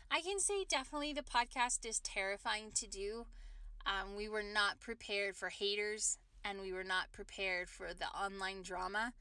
I 0.10 0.22
can 0.22 0.40
say 0.40 0.66
definitely 0.68 1.14
the 1.14 1.22
podcast 1.22 1.86
is 1.86 2.00
terrifying 2.00 2.72
to 2.76 2.88
do. 2.88 3.26
Um, 3.86 4.16
we 4.16 4.28
were 4.28 4.44
not 4.44 4.80
prepared 4.80 5.36
for 5.36 5.50
haters 5.50 6.18
and 6.44 6.62
we 6.62 6.74
were 6.74 6.84
not 6.84 7.12
prepared 7.12 7.70
for 7.70 7.94
the 7.94 8.08
online 8.08 8.62
drama. 8.62 9.14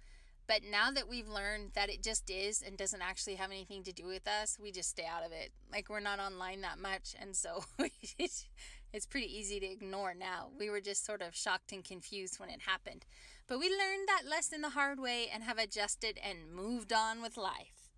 But 0.46 0.62
now 0.68 0.92
that 0.92 1.08
we've 1.08 1.28
learned 1.28 1.72
that 1.74 1.90
it 1.90 2.02
just 2.02 2.30
is 2.30 2.62
and 2.62 2.76
doesn't 2.76 3.02
actually 3.02 3.34
have 3.34 3.50
anything 3.50 3.82
to 3.82 3.92
do 3.92 4.06
with 4.06 4.28
us, 4.28 4.58
we 4.62 4.70
just 4.70 4.90
stay 4.90 5.04
out 5.04 5.24
of 5.26 5.32
it. 5.32 5.50
Like 5.72 5.88
we're 5.88 6.00
not 6.00 6.20
online 6.20 6.60
that 6.60 6.78
much. 6.78 7.16
And 7.20 7.34
so 7.34 7.64
it's 8.96 9.06
pretty 9.06 9.32
easy 9.32 9.60
to 9.60 9.66
ignore 9.66 10.14
now. 10.14 10.48
We 10.58 10.70
were 10.70 10.80
just 10.80 11.04
sort 11.04 11.22
of 11.22 11.36
shocked 11.36 11.72
and 11.72 11.84
confused 11.84 12.40
when 12.40 12.50
it 12.50 12.62
happened. 12.62 13.06
But 13.46 13.58
we 13.60 13.66
learned 13.66 14.08
that 14.08 14.28
lesson 14.28 14.62
the 14.62 14.70
hard 14.70 14.98
way 14.98 15.28
and 15.32 15.44
have 15.44 15.58
adjusted 15.58 16.18
and 16.22 16.52
moved 16.52 16.92
on 16.92 17.22
with 17.22 17.36
life. 17.36 17.90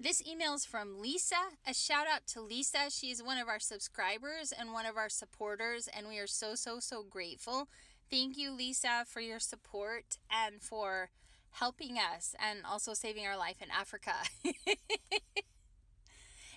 This 0.00 0.26
email 0.26 0.54
is 0.54 0.64
from 0.64 1.00
Lisa. 1.00 1.36
A 1.66 1.74
shout 1.74 2.06
out 2.12 2.26
to 2.28 2.40
Lisa. 2.40 2.90
She 2.90 3.10
is 3.10 3.22
one 3.22 3.38
of 3.38 3.48
our 3.48 3.60
subscribers 3.60 4.52
and 4.58 4.72
one 4.72 4.86
of 4.86 4.96
our 4.96 5.10
supporters, 5.10 5.88
and 5.94 6.08
we 6.08 6.18
are 6.18 6.26
so, 6.26 6.54
so, 6.54 6.80
so 6.80 7.02
grateful 7.02 7.68
Thank 8.10 8.36
you, 8.36 8.50
Lisa, 8.50 9.04
for 9.06 9.20
your 9.20 9.38
support 9.38 10.18
and 10.28 10.60
for 10.60 11.10
helping 11.52 11.96
us 11.96 12.34
and 12.40 12.66
also 12.68 12.92
saving 12.92 13.24
our 13.24 13.36
life 13.36 13.62
in 13.62 13.68
Africa. 13.70 14.14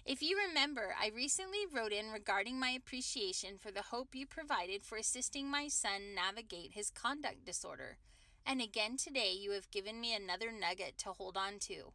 if 0.06 0.22
you 0.22 0.38
remember, 0.48 0.94
I 1.02 1.12
recently 1.16 1.60
wrote 1.72 1.92
in 1.92 2.12
regarding 2.12 2.60
my 2.60 2.70
appreciation 2.70 3.58
for 3.58 3.72
the 3.72 3.84
hope 3.84 4.10
you 4.14 4.26
provided 4.26 4.84
for 4.84 4.98
assisting 4.98 5.50
my 5.50 5.68
son 5.68 6.14
navigate 6.14 6.72
his 6.74 6.90
conduct 6.90 7.46
disorder. 7.46 7.98
And 8.46 8.62
again 8.62 8.98
today, 8.98 9.32
you 9.32 9.52
have 9.52 9.72
given 9.72 10.02
me 10.02 10.14
another 10.14 10.52
nugget 10.52 10.98
to 11.00 11.10
hold 11.10 11.38
on 11.38 11.60
to. 11.62 11.94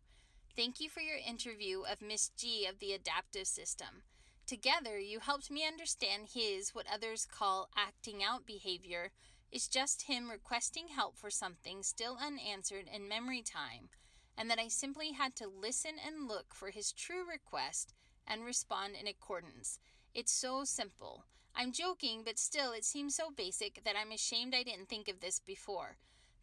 Thank 0.56 0.80
you 0.80 0.88
for 0.88 1.00
your 1.00 1.18
interview 1.18 1.82
of 1.82 2.00
Miss 2.00 2.30
G 2.30 2.66
of 2.66 2.78
the 2.78 2.92
adaptive 2.92 3.46
system. 3.46 4.02
Together, 4.46 4.98
you 4.98 5.20
helped 5.20 5.50
me 5.50 5.66
understand 5.66 6.30
his, 6.32 6.74
what 6.74 6.86
others 6.92 7.28
call 7.30 7.68
acting 7.76 8.24
out 8.24 8.46
behavior, 8.46 9.10
is 9.52 9.68
just 9.68 10.02
him 10.02 10.30
requesting 10.30 10.88
help 10.88 11.16
for 11.16 11.30
something 11.30 11.82
still 11.82 12.16
unanswered 12.20 12.86
in 12.92 13.06
memory 13.06 13.42
time, 13.42 13.90
and 14.38 14.48
that 14.48 14.60
I 14.60 14.68
simply 14.68 15.12
had 15.12 15.34
to 15.36 15.48
listen 15.48 15.92
and 16.06 16.28
look 16.28 16.54
for 16.54 16.70
his 16.70 16.92
true 16.92 17.28
request 17.28 17.92
and 18.24 18.44
respond 18.44 18.94
in 18.98 19.08
accordance. 19.08 19.80
It's 20.14 20.32
so 20.32 20.62
simple. 20.64 21.24
I'm 21.56 21.72
joking, 21.72 22.22
but 22.24 22.38
still, 22.38 22.72
it 22.72 22.84
seems 22.84 23.16
so 23.16 23.30
basic 23.36 23.82
that 23.84 23.96
I'm 24.00 24.12
ashamed 24.12 24.54
I 24.54 24.62
didn't 24.62 24.88
think 24.88 25.08
of 25.08 25.20
this 25.20 25.40
before. 25.40 25.96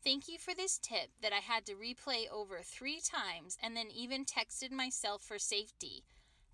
Thank 0.04 0.28
you 0.28 0.38
for 0.38 0.54
this 0.54 0.78
tip 0.78 1.12
that 1.22 1.32
I 1.32 1.38
had 1.38 1.66
to 1.68 1.74
replay 1.74 2.30
over 2.30 2.60
three 2.62 3.00
times 3.00 3.58
and 3.64 3.78
then 3.78 3.88
even 3.90 4.26
texted 4.26 4.72
myself 4.72 5.22
for 5.22 5.40
safety. 5.40 6.04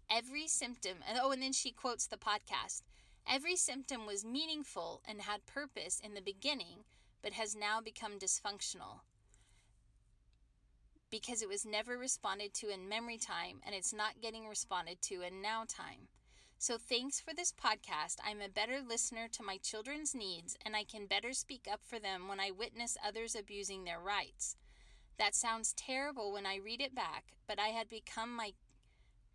Every 0.10 0.48
symptom, 0.48 0.98
oh, 1.22 1.32
and 1.32 1.42
then 1.42 1.54
she 1.54 1.72
quotes 1.72 2.06
the 2.06 2.18
podcast. 2.18 2.84
Every 3.28 3.56
symptom 3.56 4.06
was 4.06 4.24
meaningful 4.24 5.02
and 5.08 5.22
had 5.22 5.46
purpose 5.48 6.00
in 6.04 6.14
the 6.14 6.22
beginning, 6.22 6.86
but 7.24 7.34
has 7.34 7.56
now 7.56 7.82
become 7.82 8.20
dysfunctional 8.20 9.02
because 11.12 11.42
it 11.42 11.50
was 11.50 11.66
never 11.66 11.98
responded 11.98 12.54
to 12.56 12.70
in 12.70 12.90
memory 12.90 13.18
time 13.18 13.60
and 13.66 13.76
it's 13.76 13.94
not 13.94 14.22
getting 14.22 14.48
responded 14.48 15.02
to 15.02 15.22
in 15.22 15.42
now 15.42 15.66
time. 15.68 16.08
So, 16.58 16.78
thanks 16.78 17.20
for 17.20 17.34
this 17.34 17.52
podcast. 17.52 18.18
I'm 18.24 18.40
a 18.40 18.48
better 18.48 18.80
listener 18.88 19.28
to 19.32 19.44
my 19.44 19.58
children's 19.58 20.16
needs 20.16 20.56
and 20.64 20.76
I 20.76 20.84
can 20.84 21.08
better 21.08 21.34
speak 21.34 21.68
up 21.72 21.82
for 21.84 22.00
them 22.00 22.28
when 22.28 22.40
I 22.40 22.52
witness 22.52 22.98
others 23.06 23.36
abusing 23.36 23.84
their 23.84 24.00
rights. 24.00 24.56
That 25.18 25.36
sounds 25.36 25.74
terrible 25.74 26.32
when 26.32 26.46
I 26.46 26.56
read 26.64 26.82
it 26.82 26.96
back, 26.96 27.34
but 27.48 27.60
I 27.60 27.68
had 27.68 27.90
become 27.90 28.36
my 28.36 28.54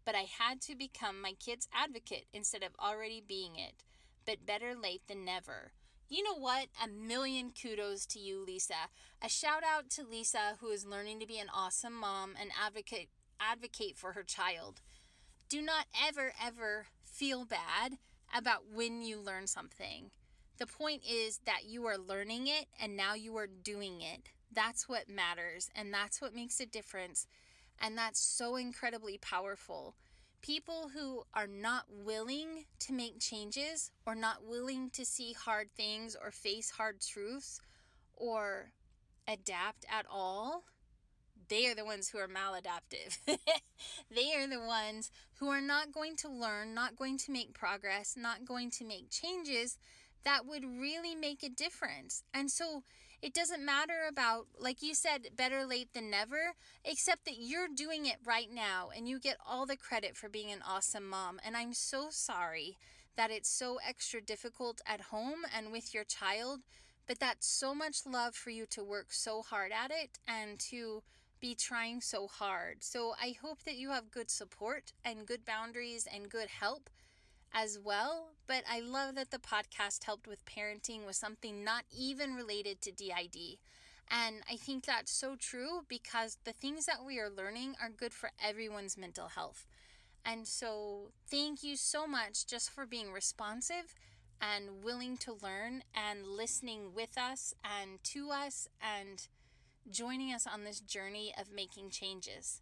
but 0.05 0.15
I 0.15 0.27
had 0.39 0.61
to 0.63 0.77
become 0.77 1.21
my 1.21 1.33
kid's 1.33 1.69
advocate 1.75 2.27
instead 2.33 2.63
of 2.63 2.77
already 2.79 3.21
being 3.27 3.57
it. 3.57 3.83
But 4.25 4.47
better 4.47 4.75
late 4.75 5.03
than 5.09 5.25
never. 5.25 5.73
You 6.09 6.23
know 6.23 6.39
what? 6.39 6.69
A 6.83 6.89
million 6.89 7.51
kudos 7.51 8.07
to 8.07 8.21
you, 8.21 8.45
Lisa. 8.45 8.91
A 9.21 9.29
shout 9.29 9.65
out 9.65 9.91
to 9.91 10.05
Lisa 10.05 10.57
who 10.61 10.69
is 10.69 10.87
learning 10.87 11.19
to 11.21 11.27
be 11.27 11.39
an 11.39 11.49
awesome 11.53 11.95
mom 11.95 12.35
and 12.41 12.51
advocate 12.65 13.09
advocate 13.41 13.97
for 13.97 14.13
her 14.13 14.23
child. 14.23 14.83
Do 15.49 15.61
not 15.61 15.87
ever 16.07 16.33
ever 16.43 16.87
feel 17.03 17.45
bad 17.45 17.99
about 18.37 18.65
when 18.73 19.03
you 19.03 19.19
learn 19.19 19.47
something. 19.49 20.11
The 20.59 20.67
point 20.67 21.03
is 21.05 21.41
that 21.45 21.65
you 21.67 21.87
are 21.87 21.99
learning 21.99 22.47
it 22.47 22.67
and 22.81 22.97
now 22.97 23.15
you 23.15 23.37
are 23.37 23.49
doing 23.49 24.01
it. 24.01 24.29
That's 24.53 24.89
what 24.89 25.09
matters 25.09 25.71
and 25.75 25.93
that's 25.93 26.21
what 26.21 26.35
makes 26.35 26.61
a 26.61 26.67
difference. 26.67 27.27
And 27.81 27.99
that's 27.99 28.21
so 28.21 28.57
incredibly 28.57 29.19
powerful. 29.19 29.97
People 30.47 30.91
who 30.95 31.25
are 31.35 31.49
not 31.49 31.87
willing 31.91 32.67
to 32.79 32.93
make 32.93 33.19
changes 33.19 33.91
or 34.07 34.15
not 34.15 34.45
willing 34.45 34.91
to 34.91 35.05
see 35.05 35.33
hard 35.33 35.69
things 35.77 36.17
or 36.23 36.31
face 36.31 36.71
hard 36.71 37.01
truths 37.01 37.61
or 38.15 38.71
adapt 39.27 39.85
at 39.91 40.07
all 40.09 40.63
they 41.49 41.67
are 41.67 41.75
the 41.75 41.85
ones 41.85 42.09
who 42.09 42.19
are 42.19 42.29
maladaptive. 42.29 43.19
they 44.11 44.35
are 44.35 44.49
the 44.49 44.61
ones 44.61 45.11
who 45.39 45.49
are 45.49 45.61
not 45.61 45.93
going 45.93 46.17
to 46.17 46.29
learn, 46.29 46.75
not 46.75 46.97
going 46.97 47.19
to 47.19 47.33
make 47.33 47.55
progress, 47.55 48.17
not 48.17 48.45
going 48.45 48.71
to 48.73 48.85
make 48.85 49.11
changes 49.11 49.79
that 50.25 50.45
would 50.45 50.65
really 50.65 51.15
make 51.15 51.45
a 51.45 51.49
difference. 51.49 52.25
And 52.35 52.51
so 52.51 52.83
it 53.23 53.35
doesn't 53.35 53.65
matter 53.65 54.07
about, 54.09 54.47
like 54.59 54.83
you 54.83 54.95
said, 54.95 55.29
better 55.37 55.65
late 55.65 55.93
than 55.95 56.11
never, 56.11 56.55
except 56.85 57.25
that 57.25 57.39
you're 57.39 57.69
doing 57.69 58.07
it 58.07 58.17
right 58.25 58.51
now 58.53 58.91
and 58.95 59.09
you 59.09 59.19
get 59.19 59.39
all 59.47 59.67
the 59.67 59.77
credit 59.77 60.17
for 60.17 60.29
being 60.29 60.53
an 60.53 60.63
awesome 60.67 61.09
mom. 61.09 61.41
And 61.45 61.57
I'm 61.57 61.73
so 61.73 62.09
sorry 62.11 62.77
that 63.17 63.31
it's 63.31 63.49
so 63.49 63.79
extra 63.87 64.21
difficult 64.21 64.81
at 64.87 65.01
home 65.01 65.45
and 65.57 65.73
with 65.73 65.95
your 65.95 66.05
child, 66.05 66.61
but 67.07 67.19
that's 67.19 67.47
so 67.47 67.75
much 67.75 68.07
love 68.07 68.35
for 68.35 68.51
you 68.51 68.67
to 68.67 68.85
work 68.85 69.07
so 69.11 69.43
hard 69.43 69.73
at 69.73 69.91
it 69.91 70.19
and 70.29 70.59
to 70.59 71.03
be 71.41 71.55
trying 71.55 72.01
so 72.01 72.27
hard. 72.27 72.77
So 72.81 73.15
I 73.21 73.35
hope 73.41 73.63
that 73.65 73.77
you 73.77 73.91
have 73.91 74.11
good 74.11 74.31
support 74.31 74.93
and 75.05 75.27
good 75.27 75.45
boundaries 75.45 76.07
and 76.13 76.29
good 76.29 76.49
help 76.49 76.91
as 77.53 77.79
well. 77.83 78.29
But 78.47 78.65
I 78.71 78.81
love 78.81 79.15
that 79.17 79.31
the 79.31 79.39
podcast 79.39 80.05
helped 80.05 80.27
with 80.27 80.45
parenting 80.45 81.05
with 81.07 81.17
something 81.17 81.65
not 81.65 81.85
even 81.97 82.35
related 82.35 82.81
to 82.83 82.93
DID. 82.93 83.59
And 84.09 84.37
I 84.51 84.57
think 84.57 84.85
that's 84.85 85.11
so 85.13 85.35
true 85.37 85.85
because 85.89 86.39
the 86.45 86.53
things 86.53 86.87
that 86.87 87.05
we 87.05 87.19
are 87.19 87.29
learning 87.31 87.75
are 87.83 87.89
good 87.91 88.13
for 88.15 88.31
everyone's 88.43 88.97
mental 88.97 89.29
health. 89.29 89.67
And 90.25 90.47
so, 90.47 91.11
thank 91.29 91.63
you 91.63 91.77
so 91.77 92.07
much 92.07 92.47
just 92.47 92.71
for 92.71 92.87
being 92.87 93.13
responsive 93.13 93.95
and 94.41 94.83
willing 94.83 95.17
to 95.19 95.33
learn 95.33 95.83
and 95.95 96.27
listening 96.27 96.95
with 96.95 97.17
us 97.17 97.55
and 97.65 98.03
to 98.05 98.31
us 98.31 98.69
and 98.81 99.27
joining 99.91 100.33
us 100.33 100.47
on 100.47 100.65
this 100.65 100.81
journey 100.81 101.33
of 101.39 101.53
making 101.53 101.91
changes. 101.91 102.61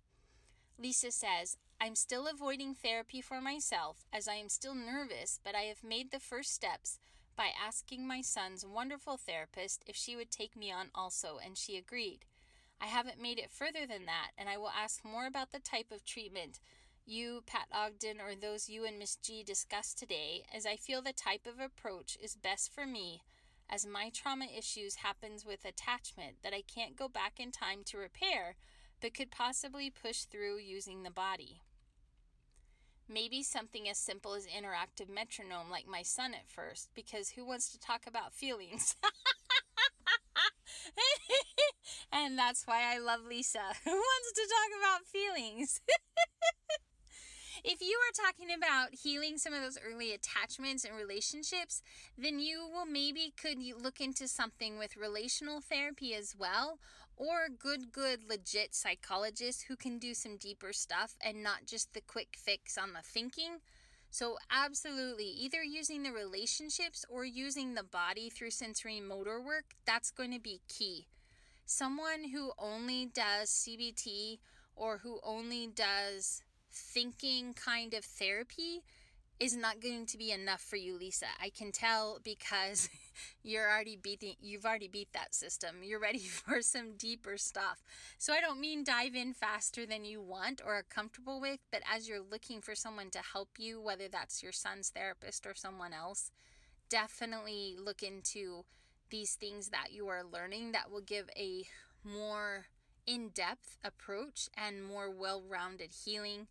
Lisa 0.78 1.10
says, 1.10 1.56
I'm 1.84 1.96
still 1.96 2.26
avoiding 2.26 2.74
therapy 2.74 3.20
for 3.20 3.42
myself 3.42 4.06
as 4.10 4.26
I 4.26 4.36
am 4.36 4.48
still 4.48 4.74
nervous, 4.74 5.38
but 5.44 5.54
I 5.54 5.64
have 5.64 5.84
made 5.84 6.10
the 6.12 6.18
first 6.18 6.54
steps 6.54 6.98
by 7.36 7.48
asking 7.62 8.06
my 8.06 8.22
son's 8.22 8.64
wonderful 8.64 9.18
therapist 9.18 9.84
if 9.86 9.94
she 9.94 10.16
would 10.16 10.30
take 10.30 10.56
me 10.56 10.72
on 10.72 10.86
also, 10.94 11.38
and 11.44 11.58
she 11.58 11.76
agreed. 11.76 12.20
I 12.80 12.86
haven't 12.86 13.20
made 13.20 13.38
it 13.38 13.50
further 13.50 13.86
than 13.86 14.06
that, 14.06 14.30
and 14.38 14.48
I 14.48 14.56
will 14.56 14.70
ask 14.70 15.04
more 15.04 15.26
about 15.26 15.52
the 15.52 15.58
type 15.58 15.92
of 15.92 16.06
treatment 16.06 16.58
you, 17.04 17.42
Pat 17.44 17.66
Ogden, 17.70 18.18
or 18.18 18.34
those 18.34 18.66
you 18.66 18.86
and 18.86 18.98
Miss 18.98 19.16
G 19.16 19.42
discussed 19.42 19.98
today, 19.98 20.44
as 20.56 20.64
I 20.64 20.76
feel 20.76 21.02
the 21.02 21.12
type 21.12 21.46
of 21.46 21.60
approach 21.60 22.16
is 22.18 22.34
best 22.34 22.72
for 22.72 22.86
me 22.86 23.20
as 23.68 23.84
my 23.86 24.08
trauma 24.08 24.46
issues 24.46 24.94
happens 24.96 25.44
with 25.44 25.66
attachment 25.66 26.36
that 26.42 26.54
I 26.54 26.62
can't 26.62 26.96
go 26.96 27.08
back 27.08 27.38
in 27.38 27.52
time 27.52 27.80
to 27.84 27.98
repair, 27.98 28.56
but 29.02 29.12
could 29.12 29.30
possibly 29.30 29.90
push 29.90 30.22
through 30.22 30.56
using 30.56 31.02
the 31.02 31.10
body. 31.10 31.60
Maybe 33.08 33.42
something 33.42 33.88
as 33.88 33.98
simple 33.98 34.34
as 34.34 34.46
interactive 34.46 35.08
metronome 35.08 35.70
like 35.70 35.86
my 35.86 36.02
son 36.02 36.34
at 36.34 36.48
first, 36.48 36.88
because 36.94 37.30
who 37.30 37.44
wants 37.44 37.70
to 37.70 37.78
talk 37.78 38.06
about 38.06 38.32
feelings? 38.32 38.96
and 42.12 42.38
that's 42.38 42.66
why 42.66 42.94
I 42.94 42.98
love 42.98 43.20
Lisa. 43.28 43.60
Who 43.84 43.90
wants 43.90 44.32
to 44.34 44.42
talk 44.42 44.80
about 44.80 45.06
feelings? 45.06 45.80
if 47.64 47.80
you 47.80 47.98
are 47.98 48.26
talking 48.26 48.54
about 48.54 48.94
healing 48.94 49.38
some 49.38 49.54
of 49.54 49.62
those 49.62 49.78
early 49.82 50.12
attachments 50.12 50.84
and 50.84 50.94
relationships, 50.94 51.82
then 52.18 52.38
you 52.38 52.68
will 52.70 52.84
maybe 52.84 53.32
could 53.40 53.58
look 53.82 54.02
into 54.02 54.28
something 54.28 54.78
with 54.78 54.98
relational 54.98 55.62
therapy 55.62 56.14
as 56.14 56.34
well 56.38 56.78
or 57.16 57.48
good 57.48 57.90
good 57.90 58.28
legit 58.28 58.74
psychologists 58.74 59.62
who 59.62 59.76
can 59.76 59.98
do 59.98 60.12
some 60.12 60.36
deeper 60.36 60.72
stuff 60.72 61.14
and 61.22 61.42
not 61.42 61.64
just 61.64 61.94
the 61.94 62.00
quick 62.02 62.36
fix 62.36 62.76
on 62.76 62.92
the 62.92 63.02
thinking. 63.02 63.58
So, 64.10 64.36
absolutely, 64.50 65.24
either 65.24 65.62
using 65.62 66.02
the 66.02 66.12
relationships 66.12 67.04
or 67.08 67.24
using 67.24 67.74
the 67.74 67.82
body 67.82 68.30
through 68.30 68.50
sensory 68.50 69.00
motor 69.00 69.40
work, 69.40 69.74
that's 69.86 70.10
going 70.10 70.32
to 70.32 70.38
be 70.38 70.60
key. 70.68 71.06
Someone 71.66 72.28
who 72.32 72.52
only 72.58 73.06
does 73.06 73.48
CBT 73.48 74.38
or 74.76 74.98
who 74.98 75.18
only 75.24 75.66
does 75.66 76.42
thinking 76.74 77.54
kind 77.54 77.94
of 77.94 78.04
therapy 78.04 78.82
is 79.40 79.56
not 79.56 79.80
going 79.80 80.06
to 80.06 80.16
be 80.16 80.30
enough 80.30 80.60
for 80.60 80.76
you, 80.76 80.96
Lisa. 80.96 81.26
I 81.42 81.50
can 81.50 81.72
tell 81.72 82.20
because 82.22 82.88
you're 83.42 83.68
already 83.68 83.96
beating 83.96 84.34
you've 84.40 84.64
already 84.64 84.88
beat 84.88 85.12
that 85.12 85.34
system. 85.34 85.76
You're 85.82 86.00
ready 86.00 86.18
for 86.18 86.62
some 86.62 86.92
deeper 86.96 87.36
stuff. 87.36 87.82
So 88.18 88.32
I 88.32 88.40
don't 88.40 88.60
mean 88.60 88.84
dive 88.84 89.14
in 89.14 89.34
faster 89.34 89.86
than 89.86 90.04
you 90.04 90.20
want 90.20 90.60
or 90.64 90.74
are 90.74 90.84
comfortable 90.88 91.40
with, 91.40 91.60
but 91.70 91.82
as 91.92 92.08
you're 92.08 92.20
looking 92.20 92.60
for 92.60 92.74
someone 92.74 93.10
to 93.10 93.20
help 93.32 93.50
you, 93.58 93.80
whether 93.80 94.08
that's 94.08 94.42
your 94.42 94.52
son's 94.52 94.90
therapist 94.90 95.46
or 95.46 95.54
someone 95.54 95.92
else, 95.92 96.30
definitely 96.88 97.76
look 97.82 98.02
into 98.02 98.64
these 99.10 99.34
things 99.34 99.68
that 99.68 99.88
you 99.92 100.08
are 100.08 100.22
learning 100.24 100.72
that 100.72 100.90
will 100.90 101.00
give 101.00 101.28
a 101.36 101.64
more 102.04 102.66
in 103.06 103.28
depth 103.28 103.76
approach 103.84 104.48
and 104.56 104.84
more 104.84 105.10
well 105.10 105.42
rounded 105.46 105.90
healing 106.04 106.46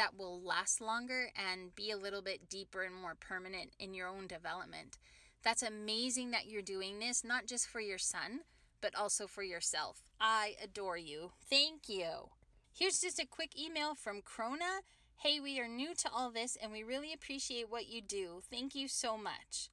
that 0.00 0.16
will 0.16 0.40
last 0.40 0.80
longer 0.80 1.28
and 1.36 1.74
be 1.74 1.90
a 1.90 1.96
little 1.98 2.22
bit 2.22 2.48
deeper 2.48 2.84
and 2.84 2.94
more 2.94 3.14
permanent 3.20 3.70
in 3.78 3.92
your 3.92 4.08
own 4.08 4.26
development. 4.26 4.96
That's 5.44 5.62
amazing 5.62 6.30
that 6.30 6.46
you're 6.46 6.62
doing 6.62 6.98
this, 6.98 7.22
not 7.22 7.44
just 7.44 7.66
for 7.66 7.80
your 7.80 7.98
son, 7.98 8.40
but 8.80 8.94
also 8.94 9.26
for 9.26 9.42
yourself. 9.42 10.02
I 10.18 10.54
adore 10.64 10.96
you. 10.96 11.32
Thank 11.50 11.90
you. 11.90 12.30
Here's 12.72 13.02
just 13.02 13.20
a 13.20 13.26
quick 13.26 13.50
email 13.60 13.94
from 13.94 14.22
Krona. 14.22 14.80
Hey, 15.18 15.38
we 15.38 15.60
are 15.60 15.68
new 15.68 15.94
to 15.96 16.08
all 16.10 16.30
this 16.30 16.56
and 16.56 16.72
we 16.72 16.82
really 16.82 17.12
appreciate 17.12 17.70
what 17.70 17.86
you 17.86 18.00
do. 18.00 18.40
Thank 18.50 18.74
you 18.74 18.88
so 18.88 19.18
much. 19.18 19.68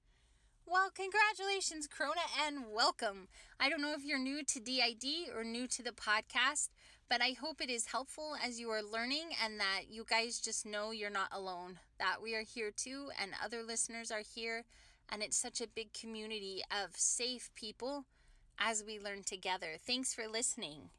Well, 0.65 0.89
congratulations, 0.93 1.87
Corona, 1.87 2.27
and 2.45 2.65
welcome. 2.75 3.29
I 3.61 3.69
don't 3.69 3.81
know 3.81 3.93
if 3.93 4.03
you're 4.03 4.19
new 4.19 4.43
to 4.43 4.59
DID 4.59 5.33
or 5.33 5.45
new 5.45 5.67
to 5.67 5.81
the 5.81 5.91
podcast, 5.91 6.67
but 7.09 7.21
I 7.21 7.35
hope 7.39 7.61
it 7.61 7.69
is 7.69 7.87
helpful 7.87 8.35
as 8.43 8.59
you 8.59 8.69
are 8.69 8.81
learning 8.83 9.29
and 9.43 9.59
that 9.59 9.83
you 9.89 10.05
guys 10.07 10.39
just 10.39 10.65
know 10.65 10.91
you're 10.91 11.09
not 11.09 11.29
alone, 11.31 11.79
that 11.99 12.21
we 12.21 12.35
are 12.35 12.43
here 12.43 12.71
too, 12.71 13.09
and 13.21 13.31
other 13.43 13.63
listeners 13.63 14.11
are 14.11 14.21
here, 14.21 14.65
and 15.09 15.23
it's 15.23 15.37
such 15.37 15.61
a 15.61 15.67
big 15.67 15.93
community 15.93 16.61
of 16.71 16.95
safe 16.95 17.49
people 17.55 18.05
as 18.59 18.83
we 18.85 18.99
learn 18.99 19.23
together. 19.23 19.75
Thanks 19.79 20.13
for 20.13 20.27
listening. 20.27 20.89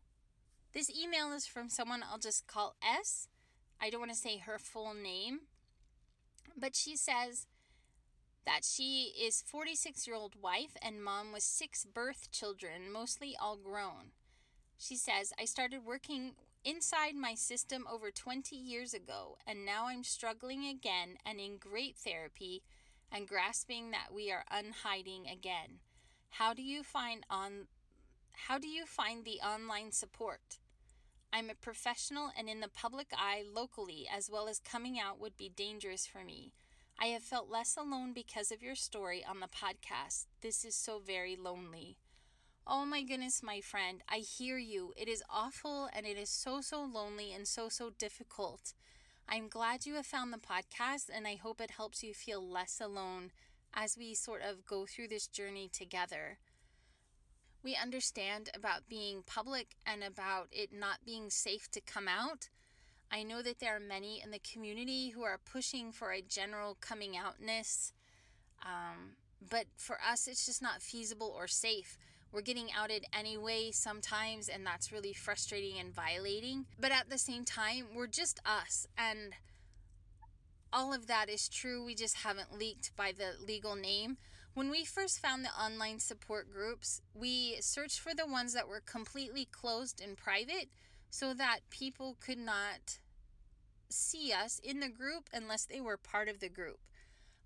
This 0.72 0.90
email 0.90 1.32
is 1.32 1.46
from 1.46 1.68
someone 1.68 2.02
I'll 2.02 2.18
just 2.18 2.46
call 2.46 2.76
S. 2.82 3.28
I 3.80 3.90
don't 3.90 4.00
want 4.00 4.12
to 4.12 4.18
say 4.18 4.38
her 4.38 4.58
full 4.58 4.94
name, 4.94 5.40
but 6.56 6.74
she 6.74 6.96
says, 6.96 7.46
that 8.48 8.64
she 8.64 9.12
is 9.20 9.44
46 9.46 10.06
year 10.06 10.16
old 10.16 10.34
wife 10.40 10.74
and 10.80 11.04
mom 11.04 11.32
with 11.34 11.42
six 11.42 11.84
birth 11.84 12.30
children, 12.32 12.90
mostly 12.90 13.36
all 13.38 13.58
grown. 13.58 14.12
She 14.78 14.96
says, 14.96 15.32
I 15.38 15.44
started 15.44 15.84
working 15.84 16.32
inside 16.64 17.16
my 17.16 17.34
system 17.34 17.84
over 17.90 18.12
20 18.12 18.54
years 18.54 18.94
ago, 18.94 19.36
and 19.44 19.66
now 19.66 19.88
I'm 19.88 20.04
struggling 20.04 20.66
again 20.66 21.18
and 21.26 21.40
in 21.40 21.56
great 21.58 21.96
therapy 21.96 22.62
and 23.10 23.26
grasping 23.26 23.90
that 23.90 24.14
we 24.14 24.30
are 24.30 24.44
unhiding 24.50 25.26
again. 25.30 25.80
How 26.30 26.54
do 26.54 26.62
you 26.62 26.82
find 26.84 27.24
on 27.28 27.66
how 28.46 28.56
do 28.56 28.68
you 28.68 28.86
find 28.86 29.24
the 29.24 29.40
online 29.44 29.90
support? 29.90 30.58
I'm 31.32 31.50
a 31.50 31.54
professional 31.54 32.30
and 32.38 32.48
in 32.48 32.60
the 32.60 32.68
public 32.68 33.08
eye 33.12 33.42
locally 33.52 34.06
as 34.10 34.30
well 34.30 34.48
as 34.48 34.60
coming 34.60 34.98
out 34.98 35.20
would 35.20 35.36
be 35.36 35.48
dangerous 35.48 36.06
for 36.06 36.22
me. 36.22 36.52
I 37.00 37.06
have 37.06 37.22
felt 37.22 37.50
less 37.50 37.76
alone 37.76 38.12
because 38.12 38.52
of 38.52 38.62
your 38.62 38.76
story 38.76 39.24
on 39.28 39.40
the 39.40 39.48
podcast. 39.48 40.26
This 40.40 40.64
is 40.64 40.74
so 40.74 41.00
very 41.04 41.36
lonely. 41.36 41.96
Oh 42.70 42.84
my 42.84 43.02
goodness, 43.02 43.42
my 43.42 43.62
friend, 43.62 44.02
I 44.10 44.18
hear 44.18 44.58
you. 44.58 44.92
It 44.94 45.08
is 45.08 45.22
awful 45.30 45.88
and 45.94 46.04
it 46.04 46.18
is 46.18 46.28
so, 46.28 46.60
so 46.60 46.82
lonely 46.82 47.32
and 47.32 47.48
so, 47.48 47.70
so 47.70 47.88
difficult. 47.98 48.74
I'm 49.26 49.48
glad 49.48 49.86
you 49.86 49.94
have 49.94 50.04
found 50.04 50.34
the 50.34 50.36
podcast 50.36 51.08
and 51.10 51.26
I 51.26 51.36
hope 51.36 51.62
it 51.62 51.70
helps 51.70 52.02
you 52.02 52.12
feel 52.12 52.46
less 52.46 52.78
alone 52.78 53.30
as 53.72 53.96
we 53.96 54.14
sort 54.14 54.42
of 54.42 54.66
go 54.66 54.84
through 54.84 55.08
this 55.08 55.26
journey 55.26 55.70
together. 55.72 56.40
We 57.64 57.74
understand 57.74 58.50
about 58.54 58.86
being 58.86 59.22
public 59.26 59.68
and 59.86 60.04
about 60.04 60.48
it 60.52 60.68
not 60.70 61.06
being 61.06 61.30
safe 61.30 61.70
to 61.70 61.80
come 61.80 62.06
out. 62.06 62.50
I 63.10 63.22
know 63.22 63.40
that 63.40 63.60
there 63.60 63.76
are 63.76 63.80
many 63.80 64.20
in 64.22 64.30
the 64.30 64.40
community 64.40 65.08
who 65.08 65.22
are 65.22 65.40
pushing 65.42 65.90
for 65.90 66.12
a 66.12 66.20
general 66.20 66.76
coming 66.82 67.16
outness, 67.16 67.94
um, 68.62 69.16
but 69.50 69.64
for 69.78 69.96
us, 70.06 70.28
it's 70.28 70.44
just 70.44 70.60
not 70.60 70.82
feasible 70.82 71.32
or 71.34 71.46
safe. 71.46 71.96
We're 72.30 72.42
getting 72.42 72.68
outed 72.76 73.06
anyway 73.12 73.70
sometimes, 73.72 74.48
and 74.48 74.64
that's 74.66 74.92
really 74.92 75.12
frustrating 75.12 75.78
and 75.78 75.94
violating. 75.94 76.66
But 76.78 76.92
at 76.92 77.08
the 77.08 77.18
same 77.18 77.44
time, 77.44 77.86
we're 77.94 78.06
just 78.06 78.38
us, 78.44 78.86
and 78.96 79.32
all 80.72 80.92
of 80.92 81.06
that 81.06 81.30
is 81.30 81.48
true. 81.48 81.84
We 81.84 81.94
just 81.94 82.18
haven't 82.18 82.58
leaked 82.58 82.94
by 82.96 83.12
the 83.12 83.42
legal 83.42 83.74
name. 83.74 84.18
When 84.54 84.70
we 84.70 84.84
first 84.84 85.20
found 85.20 85.44
the 85.44 85.50
online 85.50 86.00
support 86.00 86.52
groups, 86.52 87.00
we 87.14 87.56
searched 87.60 88.00
for 88.00 88.14
the 88.14 88.26
ones 88.26 88.52
that 88.54 88.68
were 88.68 88.82
completely 88.84 89.46
closed 89.46 90.00
and 90.00 90.16
private 90.16 90.68
so 91.10 91.32
that 91.32 91.60
people 91.70 92.16
could 92.20 92.38
not 92.38 92.98
see 93.88 94.32
us 94.32 94.60
in 94.62 94.80
the 94.80 94.88
group 94.88 95.30
unless 95.32 95.64
they 95.64 95.80
were 95.80 95.96
part 95.96 96.28
of 96.28 96.40
the 96.40 96.48
group. 96.48 96.80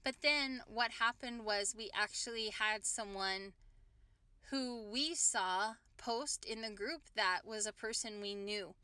But 0.02 0.16
then 0.22 0.62
what 0.66 0.92
happened 0.92 1.44
was 1.44 1.74
we 1.76 1.90
actually 1.94 2.48
had 2.48 2.84
someone 2.84 3.52
who 4.52 4.84
we 4.92 5.14
saw 5.14 5.72
post 5.96 6.44
in 6.44 6.60
the 6.60 6.70
group 6.70 7.00
that 7.16 7.40
was 7.46 7.66
a 7.66 7.72
person 7.72 8.20
we 8.20 8.34
knew. 8.34 8.74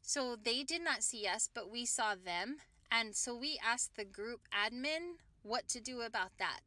So 0.00 0.36
they 0.40 0.62
did 0.62 0.80
not 0.80 1.02
see 1.02 1.26
us, 1.26 1.50
but 1.52 1.68
we 1.68 1.84
saw 1.84 2.14
them. 2.14 2.58
And 2.90 3.16
so 3.16 3.34
we 3.34 3.58
asked 3.64 3.96
the 3.96 4.04
group 4.04 4.42
admin 4.54 5.16
what 5.42 5.66
to 5.68 5.80
do 5.80 6.02
about 6.02 6.30
that. 6.38 6.60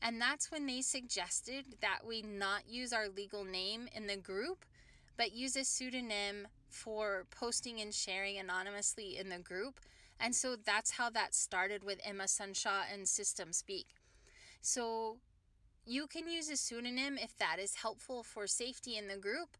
And 0.00 0.18
that's 0.18 0.50
when 0.50 0.66
they 0.66 0.80
suggested 0.80 1.76
that 1.82 2.00
we 2.06 2.22
not 2.22 2.62
use 2.66 2.94
our 2.94 3.08
legal 3.08 3.44
name 3.44 3.88
in 3.94 4.06
the 4.06 4.16
group, 4.16 4.64
but 5.18 5.32
use 5.32 5.54
a 5.54 5.64
pseudonym 5.64 6.48
for 6.70 7.26
posting 7.30 7.78
and 7.82 7.92
sharing 7.92 8.38
anonymously 8.38 9.18
in 9.18 9.28
the 9.28 9.38
group. 9.38 9.80
And 10.18 10.34
so 10.34 10.56
that's 10.56 10.92
how 10.92 11.10
that 11.10 11.34
started 11.34 11.84
with 11.84 12.00
Emma 12.02 12.26
Sunshine 12.26 12.86
and 12.90 13.06
System 13.06 13.52
Speak. 13.52 13.88
So 14.62 15.18
you 15.84 16.06
can 16.06 16.28
use 16.28 16.48
a 16.48 16.56
pseudonym 16.56 17.18
if 17.18 17.36
that 17.38 17.58
is 17.58 17.76
helpful 17.76 18.22
for 18.22 18.46
safety 18.46 18.96
in 18.96 19.08
the 19.08 19.16
group, 19.16 19.56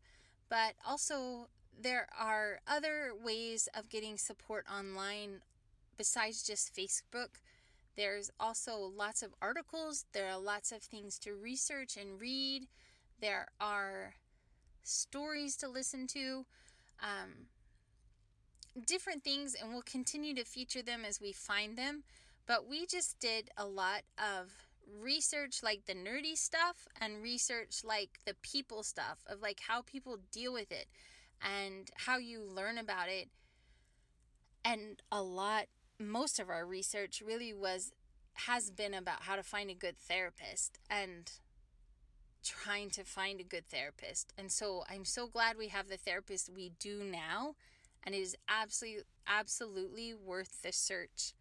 but 0.49 0.75
also 0.87 1.49
there 1.81 2.07
are 2.19 2.61
other 2.67 3.13
ways 3.21 3.69
of 3.75 3.89
getting 3.89 4.17
support 4.19 4.67
online 4.73 5.41
besides 5.97 6.43
just 6.43 6.75
Facebook. 6.75 7.41
There's 7.97 8.31
also 8.41 8.79
lots 8.97 9.23
of 9.23 9.35
articles, 9.43 10.07
there 10.13 10.29
are 10.29 10.39
lots 10.39 10.73
of 10.73 10.83
things 10.83 11.19
to 11.21 11.35
research 11.35 11.97
and 11.97 12.21
read, 12.21 12.67
there 13.21 13.49
are 13.61 14.15
stories 14.83 15.57
to 15.57 15.69
listen 15.69 16.07
to 16.09 16.45
um, 17.01 17.47
different 18.87 19.23
things, 19.23 19.55
and 19.55 19.73
we'll 19.73 19.83
continue 19.83 20.35
to 20.35 20.45
feature 20.45 20.83
them 20.83 21.05
as 21.07 21.21
we 21.21 21.33
find 21.33 21.77
them. 21.77 22.05
But 22.47 22.69
we 22.69 22.87
just 22.87 23.19
did 23.21 23.51
a 23.57 23.67
lot 23.67 24.03
of 24.19 24.51
research, 25.01 25.63
like 25.63 25.87
the 25.87 25.95
nerdy 25.95 26.37
stuff, 26.37 26.87
and 27.01 27.23
research, 27.23 27.83
like 27.85 28.21
the 28.25 28.35
people 28.43 28.83
stuff, 28.83 29.19
of 29.27 29.41
like 29.41 29.61
how 29.69 29.83
people 29.83 30.19
deal 30.31 30.53
with 30.53 30.71
it 30.71 30.87
and 31.41 31.91
how 31.97 32.19
you 32.19 32.43
learn 32.43 32.79
about 32.79 33.09
it. 33.09 33.29
And 34.65 35.03
a 35.11 35.23
lot, 35.23 35.67
most 35.99 36.39
of 36.39 36.49
our 36.49 36.65
research 36.65 37.23
really 37.25 37.53
was 37.53 37.93
has 38.35 38.71
been 38.71 38.95
about 38.95 39.25
how 39.25 39.37
to 39.37 39.43
find 39.43 39.71
a 39.71 39.75
good 39.75 39.99
therapist 39.99 40.79
and 40.89 41.31
trying 42.43 42.91
to 42.91 43.05
find 43.05 43.41
a 43.41 43.45
good 43.45 43.69
therapist. 43.69 44.33
And 44.39 44.51
so 44.51 44.85
I'm 44.89 45.05
so 45.05 45.27
glad 45.27 45.57
we 45.57 45.69
have 45.69 45.89
the 45.89 45.97
therapist 45.97 46.51
we 46.55 46.73
do 46.79 47.03
now. 47.05 47.55
And 48.05 48.15
it 48.15 48.19
is 48.19 48.37
absolutely, 48.49 49.05
absolutely 49.27 50.15
worth 50.15 50.63
the 50.63 50.73
search. 50.73 51.35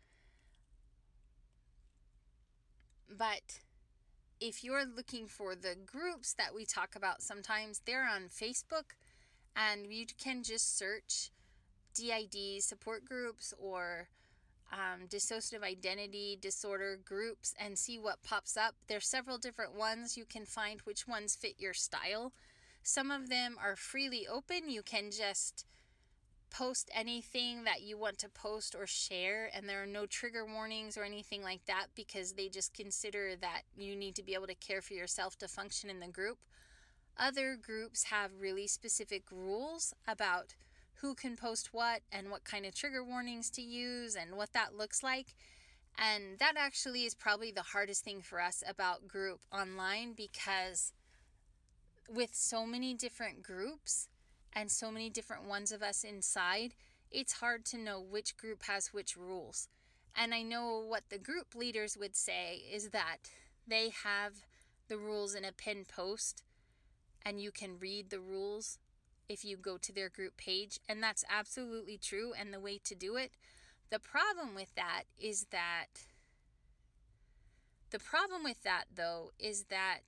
But 3.17 3.59
if 4.39 4.63
you're 4.63 4.85
looking 4.85 5.27
for 5.27 5.55
the 5.55 5.75
groups 5.85 6.33
that 6.33 6.55
we 6.55 6.65
talk 6.65 6.95
about 6.95 7.21
sometimes, 7.21 7.81
they're 7.85 8.07
on 8.07 8.29
Facebook 8.29 8.95
and 9.55 9.91
you 9.91 10.05
can 10.17 10.43
just 10.43 10.77
search 10.77 11.31
DID 11.93 12.63
support 12.63 13.05
groups 13.05 13.53
or 13.59 14.07
um, 14.71 15.07
dissociative 15.07 15.63
identity 15.63 16.37
disorder 16.41 16.97
groups 17.03 17.53
and 17.59 17.77
see 17.77 17.99
what 17.99 18.23
pops 18.23 18.55
up. 18.55 18.75
There's 18.87 19.07
several 19.07 19.37
different 19.37 19.75
ones. 19.75 20.17
You 20.17 20.25
can 20.25 20.45
find 20.45 20.79
which 20.81 21.07
ones 21.07 21.35
fit 21.35 21.55
your 21.59 21.73
style. 21.73 22.31
Some 22.83 23.11
of 23.11 23.29
them 23.29 23.57
are 23.61 23.75
freely 23.75 24.25
open. 24.27 24.69
You 24.69 24.81
can 24.81 25.11
just 25.11 25.65
post 26.51 26.91
anything 26.93 27.63
that 27.63 27.81
you 27.81 27.97
want 27.97 28.17
to 28.19 28.29
post 28.29 28.75
or 28.75 28.85
share, 28.85 29.49
and 29.53 29.67
there 29.67 29.81
are 29.81 29.87
no 29.87 30.05
trigger 30.05 30.45
warnings 30.45 30.97
or 30.97 31.03
anything 31.03 31.41
like 31.41 31.65
that 31.65 31.87
because 31.95 32.33
they 32.33 32.49
just 32.49 32.73
consider 32.73 33.35
that 33.37 33.61
you 33.75 33.95
need 33.95 34.15
to 34.15 34.23
be 34.23 34.33
able 34.33 34.47
to 34.47 34.55
care 34.55 34.81
for 34.81 34.93
yourself 34.93 35.37
to 35.37 35.47
function 35.47 35.89
in 35.89 35.99
the 35.99 36.07
group. 36.07 36.37
Other 37.17 37.55
groups 37.55 38.03
have 38.05 38.31
really 38.39 38.67
specific 38.67 39.23
rules 39.31 39.93
about 40.07 40.55
who 40.95 41.15
can 41.15 41.35
post 41.35 41.69
what 41.71 42.01
and 42.11 42.29
what 42.29 42.43
kind 42.43 42.65
of 42.65 42.75
trigger 42.75 43.03
warnings 43.03 43.49
to 43.51 43.61
use 43.61 44.15
and 44.15 44.35
what 44.35 44.53
that 44.53 44.75
looks 44.75 45.01
like. 45.01 45.33
And 45.97 46.37
that 46.39 46.53
actually 46.57 47.05
is 47.05 47.15
probably 47.15 47.51
the 47.51 47.61
hardest 47.61 48.03
thing 48.03 48.21
for 48.21 48.39
us 48.39 48.63
about 48.67 49.07
group 49.07 49.39
online 49.51 50.13
because 50.13 50.93
with 52.09 52.33
so 52.33 52.65
many 52.65 52.93
different 52.93 53.41
groups 53.41 54.09
and 54.53 54.71
so 54.71 54.91
many 54.91 55.09
different 55.09 55.45
ones 55.45 55.71
of 55.71 55.81
us 55.81 56.03
inside, 56.03 56.73
it's 57.11 57.33
hard 57.33 57.65
to 57.65 57.77
know 57.77 58.01
which 58.01 58.37
group 58.37 58.63
has 58.63 58.93
which 58.93 59.15
rules. 59.17 59.67
And 60.15 60.33
I 60.33 60.41
know 60.41 60.83
what 60.85 61.03
the 61.09 61.17
group 61.17 61.55
leaders 61.55 61.97
would 61.97 62.15
say 62.15 62.61
is 62.71 62.89
that 62.89 63.29
they 63.67 63.91
have 64.03 64.45
the 64.87 64.97
rules 64.97 65.35
in 65.35 65.45
a 65.45 65.51
pinned 65.51 65.87
post 65.87 66.43
and 67.25 67.39
you 67.39 67.51
can 67.51 67.79
read 67.79 68.09
the 68.09 68.19
rules 68.19 68.77
if 69.29 69.45
you 69.45 69.55
go 69.55 69.77
to 69.77 69.93
their 69.93 70.09
group 70.09 70.35
page, 70.35 70.79
and 70.89 71.01
that's 71.01 71.23
absolutely 71.29 71.97
true 71.97 72.33
and 72.37 72.53
the 72.53 72.59
way 72.59 72.77
to 72.83 72.95
do 72.95 73.15
it. 73.15 73.31
The 73.89 73.99
problem 73.99 74.55
with 74.55 74.73
that 74.75 75.03
is 75.17 75.47
that 75.51 75.87
the 77.91 77.99
problem 77.99 78.43
with 78.43 78.63
that 78.63 78.85
though 78.93 79.31
is 79.39 79.65
that 79.65 79.99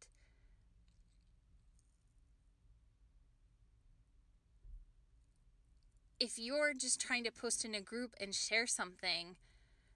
if 6.24 6.40
you're 6.40 6.74
just 6.74 7.02
trying 7.02 7.26
to 7.26 7.32
post 7.32 7.66
in 7.66 7.76
a 7.76 7.82
group 7.82 8.16
and 8.18 8.34
share 8.34 8.66
something, 8.66 9.36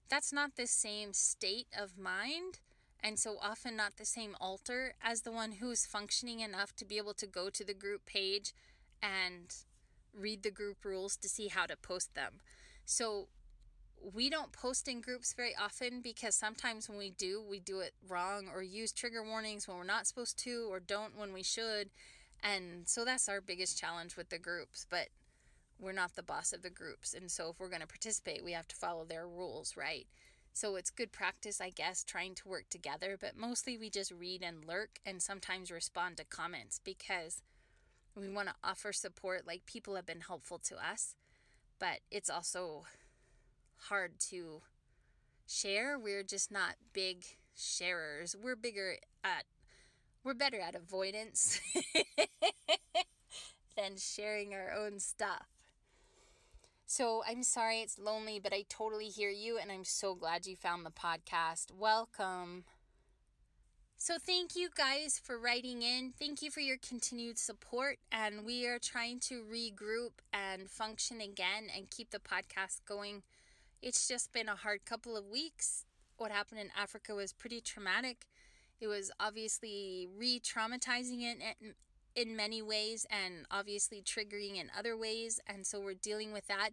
that's 0.09 0.33
not 0.33 0.57
the 0.57 0.67
same 0.67 1.13
state 1.13 1.67
of 1.77 1.97
mind 1.97 2.59
and 3.01 3.17
so 3.17 3.37
often 3.41 3.77
not 3.77 3.95
the 3.95 4.03
same 4.03 4.35
alter 4.41 4.93
as 5.01 5.21
the 5.21 5.31
one 5.31 5.53
who 5.53 5.71
is 5.71 5.85
functioning 5.85 6.41
enough 6.41 6.75
to 6.75 6.83
be 6.83 6.97
able 6.97 7.13
to 7.13 7.25
go 7.25 7.49
to 7.49 7.63
the 7.63 7.73
group 7.73 8.05
page 8.05 8.53
and 9.01 9.55
read 10.13 10.43
the 10.43 10.51
group 10.51 10.83
rules 10.83 11.15
to 11.15 11.29
see 11.29 11.47
how 11.47 11.65
to 11.65 11.77
post 11.77 12.13
them. 12.13 12.41
So 12.85 13.29
we 14.13 14.29
don't 14.29 14.51
post 14.51 14.89
in 14.89 14.99
groups 14.99 15.33
very 15.33 15.55
often 15.57 16.01
because 16.01 16.35
sometimes 16.35 16.89
when 16.89 16.97
we 16.97 17.09
do, 17.09 17.41
we 17.41 17.61
do 17.61 17.79
it 17.79 17.93
wrong 18.05 18.47
or 18.53 18.61
use 18.61 18.91
trigger 18.91 19.23
warnings 19.23 19.65
when 19.65 19.77
we're 19.77 19.85
not 19.85 20.07
supposed 20.07 20.37
to 20.39 20.67
or 20.69 20.81
don't 20.81 21.17
when 21.17 21.31
we 21.31 21.43
should. 21.43 21.89
And 22.43 22.85
so 22.85 23.05
that's 23.05 23.29
our 23.29 23.39
biggest 23.39 23.79
challenge 23.79 24.17
with 24.17 24.27
the 24.27 24.37
groups. 24.37 24.85
But 24.89 25.07
we're 25.79 25.91
not 25.91 26.15
the 26.15 26.23
boss 26.23 26.53
of 26.53 26.61
the 26.61 26.69
groups. 26.69 27.13
And 27.13 27.29
so 27.29 27.49
if 27.49 27.59
we're 27.59 27.69
going 27.69 27.81
to 27.81 27.87
participate, 27.87 28.43
we 28.43 28.53
have 28.53 28.67
to 28.67 28.75
follow 28.75 29.05
their 29.05 29.27
rules, 29.27 29.77
right? 29.77 30.07
So 30.53 30.75
it's 30.75 30.89
good 30.89 31.11
practice, 31.11 31.61
I 31.61 31.69
guess, 31.69 32.03
trying 32.03 32.33
to 32.35 32.47
work 32.47 32.65
together. 32.69 33.17
But 33.19 33.37
mostly 33.37 33.77
we 33.77 33.89
just 33.89 34.11
read 34.11 34.41
and 34.41 34.65
lurk 34.65 34.99
and 35.05 35.21
sometimes 35.21 35.69
respond 35.69 36.17
to 36.17 36.25
comments 36.25 36.79
because 36.83 37.43
we 38.15 38.27
want 38.27 38.49
to 38.49 38.55
offer 38.63 38.91
support. 38.91 39.45
Like 39.45 39.65
people 39.65 39.95
have 39.95 40.07
been 40.07 40.21
helpful 40.21 40.57
to 40.59 40.75
us, 40.75 41.15
but 41.77 41.99
it's 42.09 42.29
also 42.29 42.85
hard 43.89 44.19
to 44.31 44.61
share. 45.47 45.99
We're 45.99 46.23
just 46.23 46.51
not 46.51 46.75
big 46.91 47.23
sharers. 47.55 48.35
We're 48.35 48.55
bigger 48.55 48.95
at, 49.23 49.43
we're 50.23 50.33
better 50.33 50.59
at 50.59 50.73
avoidance 50.73 51.59
than 53.77 53.97
sharing 53.97 54.55
our 54.55 54.71
own 54.71 54.99
stuff. 54.99 55.56
So 56.89 57.21
I'm 57.27 57.43
sorry 57.43 57.81
it's 57.81 57.99
lonely, 57.99 58.39
but 58.39 58.53
I 58.53 58.63
totally 58.69 59.09
hear 59.09 59.29
you, 59.29 59.57
and 59.57 59.69
I'm 59.69 59.83
so 59.83 60.15
glad 60.15 60.47
you 60.47 60.55
found 60.55 60.85
the 60.85 60.89
podcast. 60.89 61.69
Welcome. 61.77 62.63
So, 63.97 64.15
thank 64.17 64.55
you 64.55 64.69
guys 64.73 65.19
for 65.21 65.37
writing 65.37 65.81
in. 65.81 66.13
Thank 66.17 66.41
you 66.41 66.49
for 66.49 66.61
your 66.61 66.77
continued 66.77 67.39
support. 67.39 67.97
And 68.09 68.45
we 68.45 68.65
are 68.67 68.79
trying 68.79 69.19
to 69.21 69.43
regroup 69.43 70.21
and 70.31 70.69
function 70.69 71.19
again 71.19 71.67
and 71.75 71.89
keep 71.89 72.11
the 72.11 72.19
podcast 72.19 72.85
going. 72.87 73.23
It's 73.81 74.07
just 74.07 74.31
been 74.31 74.47
a 74.47 74.55
hard 74.55 74.85
couple 74.85 75.17
of 75.17 75.25
weeks. 75.27 75.83
What 76.15 76.31
happened 76.31 76.61
in 76.61 76.69
Africa 76.81 77.13
was 77.13 77.33
pretty 77.33 77.59
traumatic. 77.59 78.27
It 78.79 78.87
was 78.87 79.11
obviously 79.19 80.07
re 80.17 80.39
traumatizing 80.39 81.23
in, 82.17 82.35
many 82.35 82.61
ways 82.61 83.05
and 83.09 83.45
obviously 83.49 84.01
triggering 84.01 84.59
in 84.59 84.69
other 84.77 84.97
ways. 84.97 85.39
And 85.47 85.65
so 85.65 85.79
we're 85.79 85.93
dealing 85.93 86.33
with 86.33 86.47
that. 86.47 86.71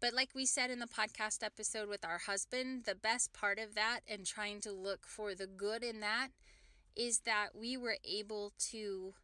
But 0.00 0.14
like 0.14 0.30
we 0.34 0.46
said 0.46 0.70
in 0.70 0.78
the 0.78 0.86
podcast 0.86 1.42
episode 1.42 1.88
with 1.88 2.04
our 2.04 2.18
husband, 2.18 2.84
the 2.84 2.94
best 2.94 3.32
part 3.32 3.58
of 3.58 3.74
that 3.74 4.00
and 4.08 4.24
trying 4.24 4.60
to 4.62 4.72
look 4.72 5.06
for 5.06 5.34
the 5.34 5.46
good 5.46 5.82
in 5.82 6.00
that 6.00 6.28
is 6.96 7.20
that 7.20 7.48
we 7.54 7.76
were 7.76 7.96
able 8.04 8.52
to 8.70 9.14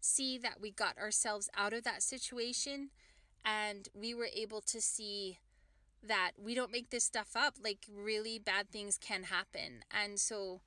see 0.00 0.38
that 0.38 0.60
we 0.60 0.70
got 0.70 0.96
ourselves 0.98 1.48
out 1.56 1.72
of 1.72 1.84
that 1.84 2.02
situation 2.02 2.90
and 3.44 3.88
we 3.94 4.14
were 4.14 4.28
able 4.34 4.60
to 4.60 4.80
see 4.80 5.38
that 6.02 6.32
we 6.36 6.54
don't 6.54 6.72
make 6.72 6.90
this 6.90 7.04
stuff 7.04 7.30
up 7.34 7.54
like 7.62 7.86
really 7.92 8.38
bad 8.38 8.70
things 8.70 8.98
can 8.98 9.24
happen 9.24 9.82
and 9.90 10.20
so 10.20 10.60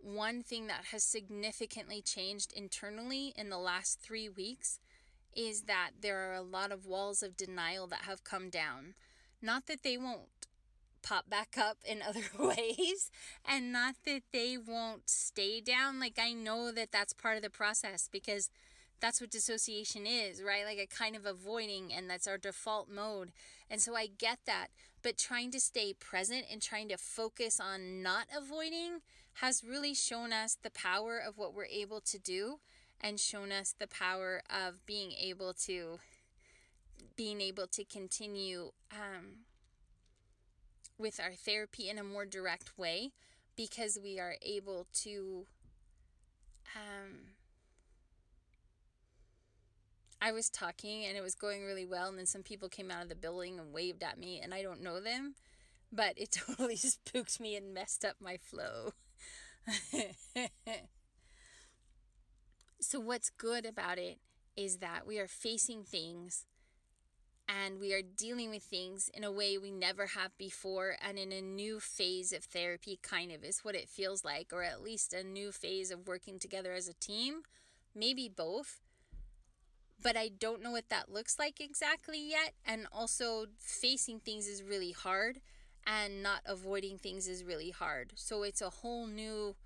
one 0.00 0.42
thing 0.42 0.66
that 0.68 0.86
has 0.92 1.02
significantly 1.02 2.00
changed 2.00 2.52
internally 2.52 3.32
in 3.36 3.50
the 3.50 3.58
last 3.58 4.00
3 4.00 4.28
weeks 4.28 4.80
is 5.34 5.62
that 5.62 5.90
there 6.00 6.30
are 6.30 6.34
a 6.34 6.42
lot 6.42 6.72
of 6.72 6.86
walls 6.86 7.22
of 7.22 7.36
denial 7.36 7.86
that 7.86 8.02
have 8.02 8.24
come 8.24 8.50
down. 8.50 8.94
Not 9.40 9.66
that 9.66 9.82
they 9.82 9.96
won't 9.96 10.28
pop 11.02 11.30
back 11.30 11.56
up 11.56 11.78
in 11.84 12.02
other 12.06 12.24
ways 12.38 13.10
and 13.44 13.72
not 13.72 13.94
that 14.04 14.22
they 14.32 14.58
won't 14.58 15.08
stay 15.08 15.60
down. 15.60 16.00
Like 16.00 16.18
i 16.18 16.32
know 16.32 16.72
that 16.72 16.92
that's 16.92 17.12
part 17.12 17.36
of 17.36 17.42
the 17.42 17.50
process 17.50 18.08
because 18.10 18.50
that's 19.00 19.20
what 19.20 19.30
dissociation 19.30 20.06
is 20.06 20.42
right? 20.42 20.64
Like 20.64 20.78
a 20.78 20.86
kind 20.86 21.14
of 21.14 21.24
avoiding 21.24 21.92
and 21.92 22.10
that's 22.10 22.26
our 22.26 22.38
default 22.38 22.88
mode. 22.90 23.32
And 23.70 23.80
so 23.80 23.94
i 23.94 24.06
get 24.06 24.38
that 24.46 24.68
but 25.02 25.16
trying 25.16 25.50
to 25.52 25.60
stay 25.60 25.92
present 25.92 26.44
and 26.50 26.60
trying 26.60 26.88
to 26.88 26.96
focus 26.96 27.60
on 27.60 28.02
not 28.02 28.26
avoiding 28.36 29.00
has 29.40 29.62
really 29.62 29.94
shown 29.94 30.32
us 30.32 30.56
the 30.62 30.70
power 30.70 31.18
of 31.18 31.38
what 31.38 31.54
we're 31.54 31.66
able 31.66 32.00
to 32.00 32.18
do 32.18 32.58
and 33.00 33.20
shown 33.20 33.52
us 33.52 33.72
the 33.78 33.86
power 33.86 34.42
of 34.50 34.84
being 34.84 35.12
able 35.12 35.52
to 35.52 35.98
being 37.14 37.40
able 37.40 37.66
to 37.66 37.84
continue 37.84 38.72
um, 38.92 39.44
with 40.98 41.20
our 41.20 41.32
therapy 41.32 41.88
in 41.88 41.98
a 41.98 42.04
more 42.04 42.26
direct 42.26 42.76
way 42.76 43.12
because 43.56 43.98
we 44.02 44.18
are 44.18 44.34
able 44.42 44.86
to 44.92 45.46
um, 46.74 47.18
I 50.20 50.32
was 50.32 50.48
talking 50.48 51.04
and 51.04 51.16
it 51.16 51.22
was 51.22 51.36
going 51.36 51.64
really 51.64 51.86
well 51.86 52.08
and 52.08 52.18
then 52.18 52.26
some 52.26 52.42
people 52.42 52.68
came 52.68 52.90
out 52.90 53.04
of 53.04 53.08
the 53.08 53.14
building 53.14 53.60
and 53.60 53.72
waved 53.72 54.02
at 54.02 54.18
me 54.18 54.40
and 54.42 54.52
I 54.52 54.62
don't 54.62 54.82
know 54.82 55.00
them 55.00 55.34
but 55.92 56.14
it 56.16 56.32
totally 56.46 56.76
spooked 56.76 57.38
me 57.38 57.54
and 57.54 57.72
messed 57.72 58.04
up 58.04 58.16
my 58.20 58.36
flow. 58.36 58.92
so 62.80 63.00
what's 63.00 63.30
good 63.30 63.66
about 63.66 63.98
it 63.98 64.18
is 64.56 64.78
that 64.78 65.06
we 65.06 65.18
are 65.18 65.28
facing 65.28 65.82
things 65.84 66.44
and 67.48 67.80
we 67.80 67.94
are 67.94 68.02
dealing 68.02 68.50
with 68.50 68.62
things 68.62 69.10
in 69.14 69.24
a 69.24 69.32
way 69.32 69.56
we 69.56 69.70
never 69.70 70.06
have 70.06 70.36
before 70.36 70.96
and 71.06 71.18
in 71.18 71.32
a 71.32 71.40
new 71.40 71.80
phase 71.80 72.32
of 72.32 72.44
therapy 72.44 72.98
kind 73.02 73.32
of 73.32 73.42
is 73.42 73.60
what 73.64 73.74
it 73.74 73.88
feels 73.88 74.24
like 74.24 74.52
or 74.52 74.62
at 74.62 74.82
least 74.82 75.14
a 75.14 75.24
new 75.24 75.50
phase 75.50 75.90
of 75.90 76.06
working 76.06 76.38
together 76.38 76.74
as 76.74 76.88
a 76.88 76.94
team. 76.94 77.42
Maybe 77.94 78.28
both. 78.28 78.80
But 80.00 80.16
I 80.16 80.28
don't 80.28 80.62
know 80.62 80.70
what 80.70 80.88
that 80.90 81.10
looks 81.12 81.38
like 81.38 81.60
exactly 81.60 82.30
yet 82.30 82.54
and 82.64 82.86
also 82.92 83.46
facing 83.58 84.20
things 84.20 84.46
is 84.46 84.62
really 84.62 84.92
hard 84.92 85.40
and 85.88 86.22
not 86.22 86.40
avoiding 86.44 86.98
things 86.98 87.26
is 87.26 87.42
really 87.42 87.70
hard 87.70 88.12
so 88.14 88.42
it's 88.42 88.60
a 88.60 88.70
whole 88.70 89.06
new 89.06 89.56